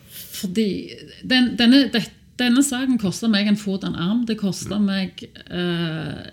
[0.08, 0.90] fordi
[1.24, 2.06] den, denne, det,
[2.40, 4.24] denne saken kosta meg en fot og en arm.
[4.28, 5.20] Det kosta meg
[5.52, 6.24] uh,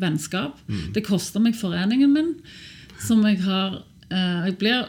[0.00, 0.56] vennskap.
[0.68, 0.92] Mm.
[0.96, 2.34] Det kosta meg foreningen min,
[3.00, 4.88] som jeg har Jeg blir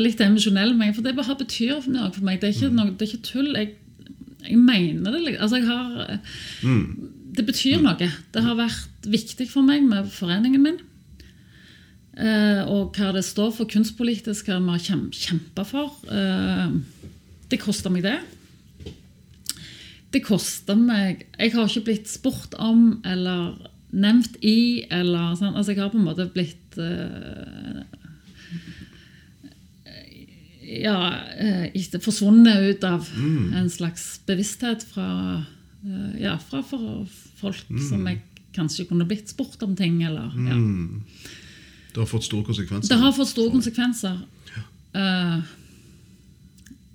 [0.00, 2.40] litt emosjonell, for det bare betyr noe for meg.
[2.40, 2.76] Det er ikke, Mm.
[2.76, 3.52] noe, det er ikke tull.
[3.56, 3.74] Jeg,
[4.48, 5.20] jeg mener det.
[5.26, 5.42] liksom.
[5.42, 6.20] Altså, jeg har
[6.62, 7.08] Mm.
[7.36, 7.96] det betyr noe.
[8.32, 10.78] Det har vært viktig for meg med foreningen min.
[12.16, 15.92] Eh, og hva det står for kunstpolitisk, hva vi har kjem, kjempa for.
[16.10, 16.70] Eh,
[17.50, 18.18] det koster meg det.
[20.12, 23.54] Det koster meg Jeg har ikke blitt spurt om eller
[23.92, 25.54] nevnt i eller sånn.
[25.56, 27.82] Altså, jeg har på en måte blitt eh,
[30.72, 35.08] Ja, eh, forsvunnet ut av en slags bevissthet fra
[35.84, 38.22] eh, Ja, fra folk som jeg
[38.56, 40.58] kanskje kunne blitt spurt om ting, eller ja.
[41.92, 42.88] Det har fått store konsekvenser.
[42.88, 44.20] Det har fått store konsekvenser.
[44.92, 45.40] Uh,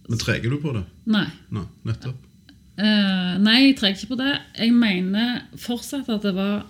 [0.08, 0.84] Men treger du på det?
[1.10, 1.26] nei.
[1.54, 2.24] Nei, nettopp.
[2.78, 4.34] Uh, nei, jeg treger ikke på det.
[4.58, 6.66] Jeg mener fortsatt at det var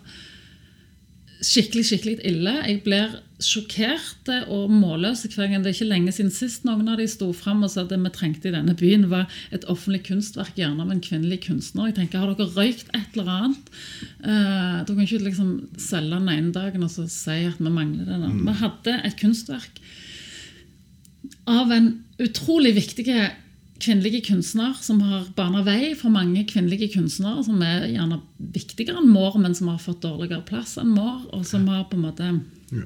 [1.43, 2.53] skikkelig skikkelig ille.
[2.65, 5.61] Jeg blir sjokkert og målløs hver gang.
[5.61, 7.99] Det er ikke lenge siden sist noen av de sto fram og sa at det
[8.01, 11.91] vi trengte i denne byen, var et offentlig kunstverk, gjerne av en kvinnelig kunstner.
[11.91, 13.71] Jeg tenker, Har dere røykt et eller annet?
[14.25, 18.05] Uh, dere kan ikke liksom selge den ene dagen og så si at vi mangler
[18.05, 18.47] den Mm.
[18.47, 19.77] Vi hadde et kunstverk
[21.47, 23.05] av en utrolig viktig
[23.81, 28.21] kvinnelige kunstnere som har bana vei for mange kvinnelige kunstnere som er gjerne
[28.53, 31.99] viktigere enn Moore, men som har fått dårligere plass enn Moore, og som har på
[31.99, 32.31] en måte
[32.73, 32.85] Ja.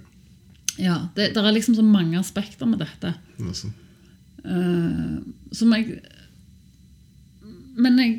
[0.80, 3.14] Ja, det, det er liksom så mange aspekter med dette.
[3.44, 3.72] Altså.
[4.46, 5.20] Uh,
[5.54, 6.00] som jeg
[7.78, 8.14] Men jeg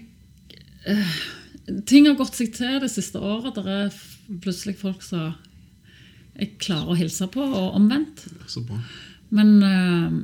[0.86, 1.16] uh,
[1.88, 3.56] Ting har gått seg til det siste året.
[3.56, 3.96] Der er
[4.42, 5.32] plutselig folk som
[6.36, 8.24] jeg klarer å hilse på, og omvendt.
[8.50, 8.78] Så bra.
[9.32, 10.16] Men, eh,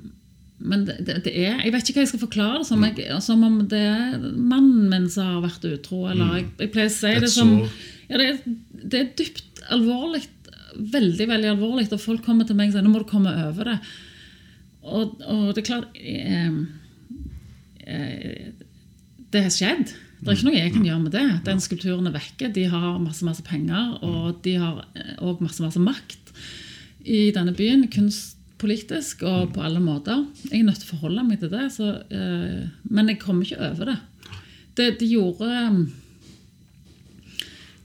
[0.59, 2.83] men det, det, det er Jeg vet ikke hva jeg skal forklare det som.
[2.83, 6.03] Jeg, som om det er mannen min som har vært utro.
[6.11, 7.53] Eller jeg, jeg pleier å si det som
[8.09, 10.25] ja, det, det er dypt alvorlig.
[10.79, 11.87] Veldig veldig alvorlig.
[11.95, 13.79] Og folk kommer til meg og sier nå må du komme over det.
[14.89, 16.59] Og, og det er klart eh,
[17.87, 18.45] eh,
[19.31, 19.93] Det har skjedd.
[20.19, 21.27] Det er ikke noe jeg kan gjøre med det.
[21.47, 22.51] Den skulpturen er vekke.
[22.55, 24.83] De har masse masse penger, og de har
[25.23, 26.33] òg masse masse makt
[27.07, 27.87] i denne byen.
[28.59, 30.27] Kunstpolitisk og på alle måter.
[30.51, 31.71] Jeg er nødt til å forholde meg til det.
[31.71, 33.97] Så, uh, men jeg kommer ikke over det.
[34.75, 35.93] Det, det gjorde um,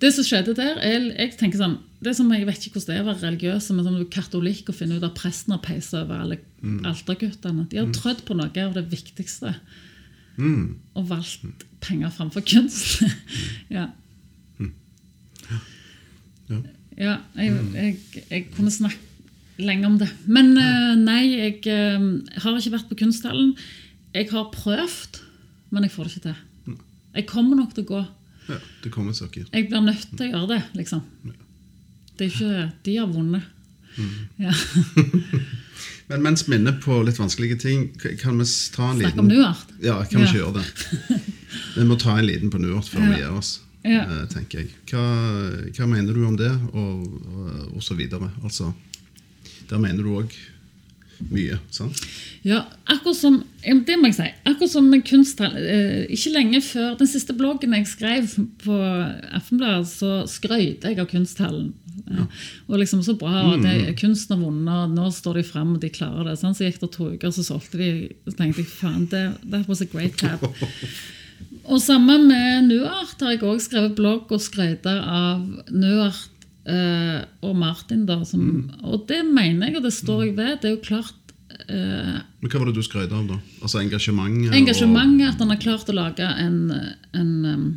[0.01, 2.89] Det som skjedde der jeg, jeg tenker sånn, det er som Jeg vet ikke hvordan
[2.91, 5.53] det er å være religiøs, men som du er katolikk og finne ut at presten
[5.55, 6.39] har peisa over alle
[6.89, 7.65] alterguttene.
[7.71, 9.55] De har trødd på noe av det viktigste
[10.33, 10.79] Mm.
[10.97, 11.43] og valgt
[11.77, 13.03] penger framfor kunst.
[13.69, 13.83] ja.
[16.49, 16.57] Ja.
[16.97, 19.12] Ja, jeg, jeg, jeg kunne snakke
[19.61, 20.09] lenge om det.
[20.25, 22.07] Men eh, nei, jeg eh,
[22.43, 23.53] har ikke vært på kunsthallen.
[24.13, 25.21] Jeg har prøvd,
[25.73, 26.77] men jeg får det ikke til.
[27.13, 28.03] Jeg kommer nok til å gå.
[28.49, 29.45] ja, det kommer saker.
[29.53, 31.01] Jeg blir nødt til å gjøre det, liksom.
[32.17, 33.43] Det er ikke De har vunnet.
[34.41, 34.53] Ja.
[36.09, 37.83] Men mens vi er inne på litt vanskelige ting,
[38.19, 38.45] kan vi
[38.75, 39.69] ta en liten om Nuart.
[39.81, 40.43] Ja, kan vi ikke Ja.
[40.43, 41.21] gjøre det?
[41.77, 43.29] Vi må ta en liten på Nuart før vi Ja.
[43.29, 44.01] gir oss, Ja.
[44.03, 44.69] eh, tenker jeg.
[44.89, 45.03] Hva,
[45.77, 48.31] hva mener du om det, og, og, og så videre?
[48.43, 48.73] Altså,
[49.69, 50.33] der mener du òg
[51.31, 51.99] mye, sant?
[52.43, 54.25] Ja, akkurat som Det må jeg si.
[54.49, 58.33] Akkurat som med kunsthall eh, Ikke lenge før den siste bloggen jeg skrev
[58.63, 58.79] på
[59.31, 61.71] Aftenbladet, så skrøyte jeg av kunsthallen.
[62.09, 62.25] Ja.
[62.67, 65.91] Og liksom så bra, og det, kunsten har vunnet, nå står de fram og de
[65.93, 66.37] klarer det.
[66.41, 67.91] Sånn, så gikk det to uker, så solgte de.
[68.27, 70.43] Så tenkte jeg faen, det, that was a great tab.
[71.63, 76.32] Og sammen med Nuart har jeg òg skrevet blogg og skrøyter av Nuart
[76.69, 78.05] eh, og Martin.
[78.05, 80.57] da, som, Og det mener jeg, og det står jeg ved.
[80.61, 81.33] Det er jo klart
[81.69, 83.39] uh, Men Hva var det du skrøt av, da?
[83.61, 84.55] Altså engasjementet?
[84.57, 86.59] engasjementet, at han har klart å lage en,
[87.13, 87.67] en um,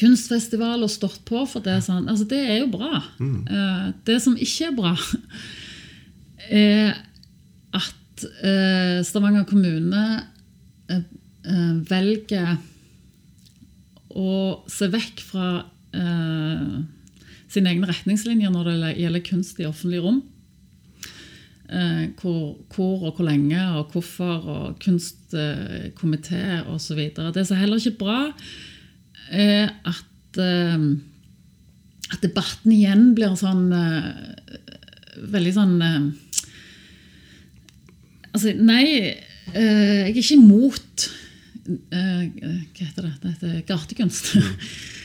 [0.00, 1.80] kunstfestival og stått på for det.
[1.86, 2.08] Sånn.
[2.10, 3.02] Altså, det er jo bra.
[3.22, 4.94] Eh, det som ikke er bra,
[6.62, 6.96] er
[7.74, 8.24] at
[9.06, 10.02] Stavanger kommune
[11.90, 12.56] velger
[14.14, 14.34] å
[14.70, 15.48] se vekk fra
[15.94, 16.76] eh,
[17.54, 20.22] sine egne retningslinjer når det gjelder kunst i offentlige rom.
[21.64, 27.00] Eh, hvor, hvor og hvor lenge og hvorfor og kunstkomité eh, osv.
[27.16, 28.18] Det er så heller ikke bra,
[29.32, 30.84] at, eh,
[32.12, 34.12] at debatten igjen blir sånn eh,
[35.14, 35.74] Veldig sånn
[38.34, 38.82] Altså, nei,
[39.54, 41.04] jeg er ikke imot
[41.62, 43.12] Hva heter det?
[43.22, 44.32] Det heter gatekunst.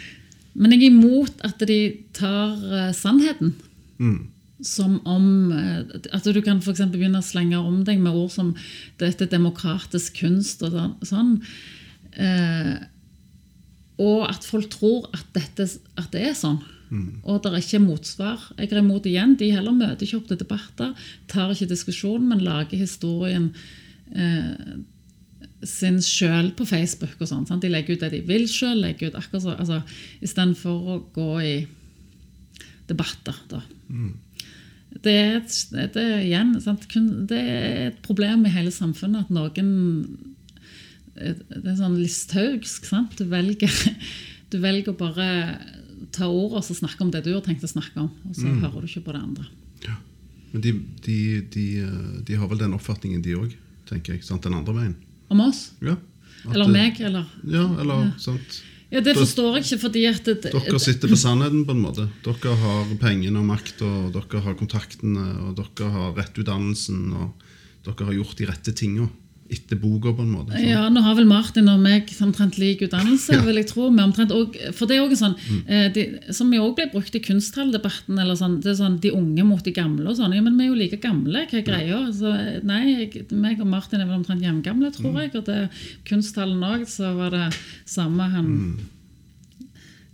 [0.60, 1.80] Men jeg er imot at de
[2.16, 3.56] tar eh, sannheten
[4.66, 8.54] som om eh, At du kan for begynne å slenge om deg med ord som
[9.00, 10.96] 'dette er demokratisk kunst' og sånn.
[11.04, 11.32] sånn.
[12.20, 12.76] Eh,
[14.00, 15.68] og at folk tror at, dette,
[16.00, 16.60] at det er sånn.
[17.24, 18.40] Og det er ikke motsvar.
[18.58, 19.36] Jeg er imot igjen.
[19.38, 20.94] De heller møter ikke opp til debatter,
[21.28, 23.52] tar ikke diskusjon, men lager historien
[24.16, 24.80] eh,
[25.68, 27.18] sin sjøl på Facebook.
[27.20, 27.64] og sånn, sant?
[27.64, 29.82] De legger ut det de vil sjøl, legger ut akkurat så, altså,
[30.26, 31.54] istedenfor å gå i
[32.90, 33.36] debatter.
[33.52, 33.62] da.
[35.04, 35.58] Det er, et,
[35.94, 36.88] det, er igjen, sant?
[37.30, 39.70] det er et problem i hele samfunnet at noen
[41.14, 42.88] Det er sånn listhaugsk.
[42.90, 43.20] sant?
[43.20, 43.74] Du velger,
[44.52, 45.30] du velger å bare
[46.16, 48.48] ta ordet og så snakke om det du har tenkt å snakke om, og så
[48.48, 49.50] hører du ikke på det andre.
[50.52, 50.72] Men de,
[51.06, 51.18] de,
[51.54, 53.54] de, eh, de har vel den oppfatningen, de òg,
[53.90, 54.26] tenker jeg.
[54.26, 54.46] Sant?
[54.46, 54.96] Den andre veien.
[55.30, 55.72] Om oss?
[55.82, 55.96] Ja.
[56.50, 57.00] Eller det- meg?
[57.02, 58.62] Eller Ja, eller sant.
[58.92, 62.10] Ja, Det forstår jeg ikke, fordi at det, Dere sitter på sannheten, på en måte.
[62.26, 67.34] Dere har pengene og makt, og dere har kontaktene, og dere har rettutdannelsen, og
[67.86, 69.08] dere har gjort de rette tinga
[69.52, 70.52] etter boka, på en måte.
[70.54, 70.62] Så.
[70.68, 73.42] Ja, Nå har vel Martin og meg omtrent lik utdannelse, Ja.
[73.42, 73.90] vil jeg tro.
[73.90, 75.64] med omtrent, og, for det er også sånn, Mm.
[75.68, 79.10] eh, de, Som jo også ble brukt i kunsttalldebatten, eller sånn, det er sånn, De
[79.12, 80.08] unge mot de gamle.
[80.08, 82.14] og sånn, ja, Men vi er jo like gamle, hva er greia?
[82.14, 85.20] Så, nei, jeg, meg og Martin er vel omtrent jevngamle, tror Mm.
[85.22, 85.36] jeg.
[85.36, 85.70] og det
[86.06, 88.78] Kunsthallen òg, så var det samme han Mm.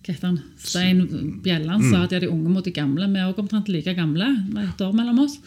[0.05, 0.41] hva heter han?
[0.57, 1.91] Stein Bjelland Mm.
[1.91, 3.05] sa at de er de unge mot de gamle.
[3.11, 4.45] Vi er òg omtrent like gamle.
[4.53, 5.39] med et år mellom oss.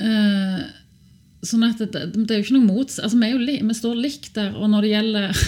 [0.00, 0.60] Eh,
[1.46, 2.98] sånn at det, det er jo ikke noe mots...
[3.00, 5.42] Altså, vi, jo vi står likt der, og når det gjelder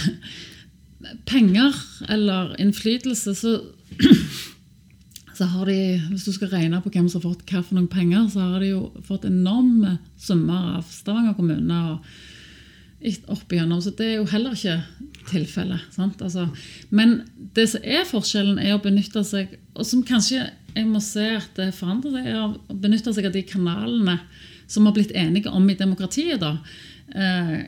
[1.31, 1.77] penger
[2.13, 3.57] eller innflytelse, så
[5.37, 5.77] så har de,
[6.11, 8.61] Hvis du skal regne på hvem som har fått hva for noen penger, så har
[8.61, 11.79] de jo fått enorme summer av Stavanger kommune.
[11.93, 14.83] og opp igjennom, Så det er jo heller ikke
[15.27, 15.81] tilfellet.
[15.97, 16.47] Altså,
[16.89, 17.23] men
[17.55, 21.49] det som er forskjellen, er å benytte seg Og som kanskje jeg må se at
[21.57, 24.17] det forandrer seg, er å benytte seg av de kanalene
[24.67, 26.41] som har blitt enige om i demokratiet.
[26.41, 26.57] da.
[27.13, 27.63] Eh,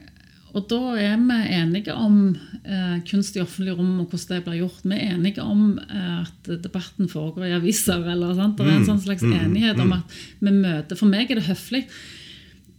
[0.55, 2.19] og da er vi enige om
[2.63, 4.85] eh, kunst i offentlig rom og hvordan det blir gjort.
[4.87, 8.05] Vi er enige om eh, at debatten foregår i aviser.
[8.13, 8.55] eller sant?
[8.57, 11.83] Det er en sånn slags enighet om at vi møter For meg er det høflig.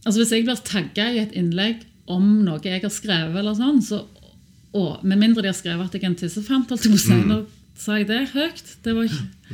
[0.07, 3.83] Altså Hvis jeg blir tagga i et innlegg om noe jeg har skrevet, eller sånn,
[3.83, 4.05] så,
[4.73, 7.03] og, med mindre de har skrevet at jeg er en tissefant, holdt jeg på å
[7.03, 7.41] si, nå
[7.77, 8.73] sa jeg det høyt.
[8.87, 9.11] Det var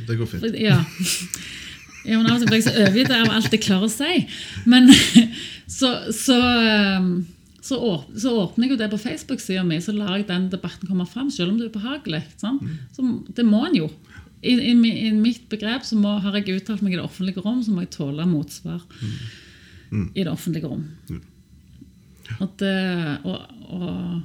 [0.07, 0.59] Det går fint.
[0.61, 0.79] ja.
[2.03, 4.23] ja, men Av og til blir jeg så overgitt av alt jeg klarer å si.
[4.69, 4.89] Men
[5.79, 6.37] så, så,
[6.99, 7.11] um,
[7.63, 10.89] så, åp, så åpner jeg jo det på Facebook-sida mi, så lar jeg den debatten
[10.89, 12.23] komme fram, selv om det er ubehagelig.
[13.37, 13.91] det må en jo.
[14.43, 17.61] I, i, I mitt begrep så må, har jeg uttalt meg i det offentlige rom,
[17.63, 18.83] så må jeg tåle motsvar
[19.93, 20.83] i det offentlige rom.
[22.41, 22.77] Og det,
[23.23, 24.21] og, og.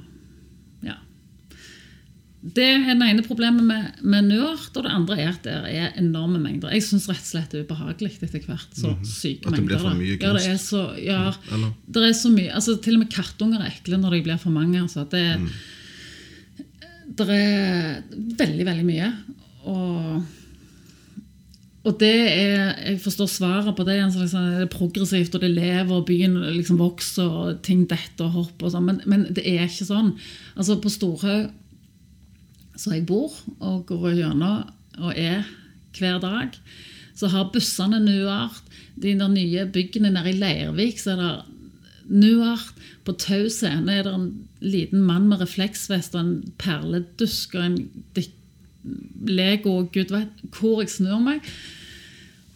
[2.39, 5.97] Det er det ene problemet med, med Nuart, og det andre er at det er
[5.99, 6.71] enorme mengder.
[6.71, 8.77] Jeg syns rett og slett det er ubehagelig etter hvert.
[8.79, 9.51] Så syke mengder.
[9.51, 11.65] At det blir for mye mye Ja, det er så, ja, mm.
[11.91, 12.53] det er så mye.
[12.55, 14.79] Altså, til og med kattunger er ekle når de blir for mange.
[14.79, 15.03] Altså.
[15.11, 15.49] Det, Mm.
[17.19, 18.01] det er
[18.39, 19.11] veldig, veldig mye.
[19.67, 20.23] Og,
[21.83, 23.99] og det er Jeg forstår svaret på det.
[23.99, 28.29] Altså, sånn, det er progressivt, og det lever, og byen liksom vokser, og ting detter
[28.31, 28.69] og hopper.
[28.71, 30.13] Og sånn, men, men det er ikke sånn.
[30.55, 31.51] Altså, på Storhaug
[32.79, 34.69] så jeg bor og går gjennom
[34.99, 35.43] og er
[35.97, 36.55] hver dag,
[37.17, 38.63] så har bussene Nuart.
[38.99, 41.31] De der nye byggene nede i Leirvik, så er det
[42.09, 42.75] Nuart.
[43.05, 44.29] På Tau scene er det en
[44.63, 47.79] liten mann med refleksvest og en perledusk og en
[49.27, 51.43] Lego og gud vet hvor jeg snur meg.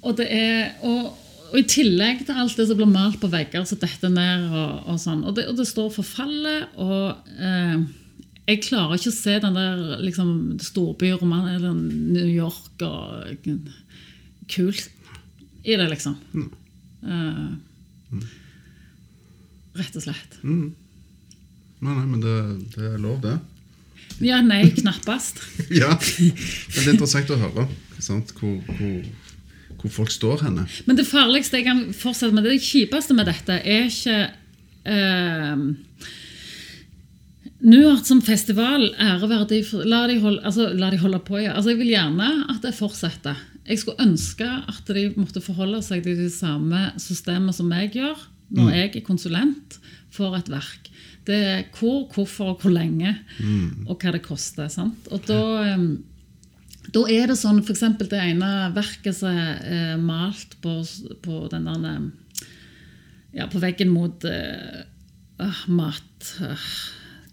[0.03, 1.11] Og, det er, og,
[1.51, 4.87] og i tillegg til alt det som blir malt på vegger, så detter ned og,
[4.91, 5.23] og sånn.
[5.27, 7.83] Og det, og det står forfallet, og eh,
[8.43, 13.47] jeg klarer ikke å se den der liksom, storbyromanen eller New York og
[14.51, 14.89] kult
[15.63, 16.17] i det, liksom.
[17.07, 18.23] Eh,
[19.79, 20.39] rett og slett.
[20.43, 20.73] Nei,
[21.87, 22.35] nei, men det,
[22.75, 23.37] det er lov, det.
[24.23, 25.39] Ja, nei, knappast.
[25.81, 27.65] Ja, Det er interessant å høre?
[28.03, 28.97] Hvor, hvor,
[29.79, 30.67] hvor folk står henne.
[30.87, 34.17] Men det farligste jeg kan fortsette med, det kjipeste med dette, er ikke
[34.91, 35.63] eh,
[37.63, 41.53] Nuart som festival, æreverdig La de holde, altså, la de holde på, ja.
[41.55, 43.39] Altså, jeg vil gjerne at det fortsetter.
[43.63, 48.25] Jeg skulle ønske at de måtte forholde seg til de samme systemene som jeg gjør
[48.53, 49.77] når jeg er konsulent
[50.13, 50.89] for et verk.
[51.23, 53.15] Det er hvor, hvorfor og hvor lenge,
[53.87, 54.67] og hva det koster.
[54.69, 55.07] sant?
[55.11, 55.39] Og da...
[56.93, 57.85] da er det sånn, f.eks.
[58.11, 60.81] det ene verket som er eh, malt på,
[61.23, 62.11] på den der
[63.33, 66.67] Ja, på veggen mot ah, mat uh,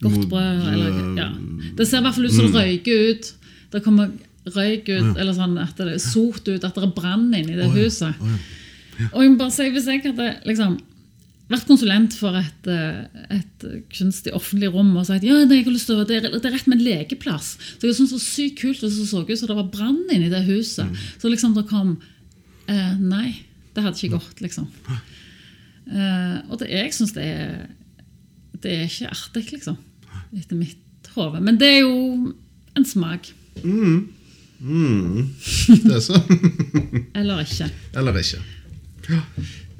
[0.00, 0.66] Godt brød.
[0.72, 1.28] Eller, eh, ja.
[1.76, 3.32] Det ser i hvert fall ut som det røyker ut.
[3.70, 4.12] Det kommer
[4.50, 7.68] røyk ut, eller sånn at det er sot ut, at det er brann inni det
[7.74, 8.14] huset.
[9.12, 10.78] Og jeg må bare si, hvis jeg hadde liksom
[11.50, 13.00] vært konsulent for et, eh,
[13.34, 16.28] et kunstig offentlig rom og sagt ja, det, jeg har lyst til å, det, er,
[16.30, 17.48] det er rett med en lekeplass.
[17.74, 20.00] Så jeg syntes det var sykt kult hvis det så ut som det var brann
[20.14, 21.00] inni det huset.
[21.18, 21.96] Så liksom det kom
[22.70, 23.40] eh, Nei,
[23.74, 24.68] det hadde ikke gått, liksom.
[25.90, 27.54] Eh, og det, jeg syns det er
[28.62, 29.78] Det er ikke artig, liksom.
[30.36, 31.40] Etter mitt hode.
[31.42, 32.32] Men det er jo
[32.76, 33.32] en smak.
[34.60, 36.20] Det er så.
[37.18, 37.70] Eller ikke.
[37.96, 38.42] Eller ikke.
[39.10, 39.22] Ja.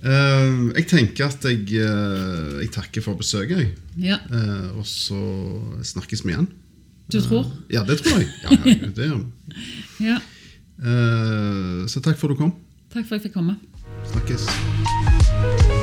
[0.01, 3.69] Uh, jeg tenker at jeg, uh, jeg takker for besøket, jeg.
[4.01, 5.19] Ja, Uh, og så
[5.85, 6.49] snakkes vi igjen.
[7.13, 7.45] du tror?
[7.71, 8.29] Ja, det tror jeg.
[8.43, 9.25] Ja, ja, det gjør vi.
[10.11, 10.17] Ja.
[10.81, 12.55] Eh, så takk for at du kom.
[12.95, 13.59] Takk for at jeg fikk komme.
[14.15, 15.80] Snakkes.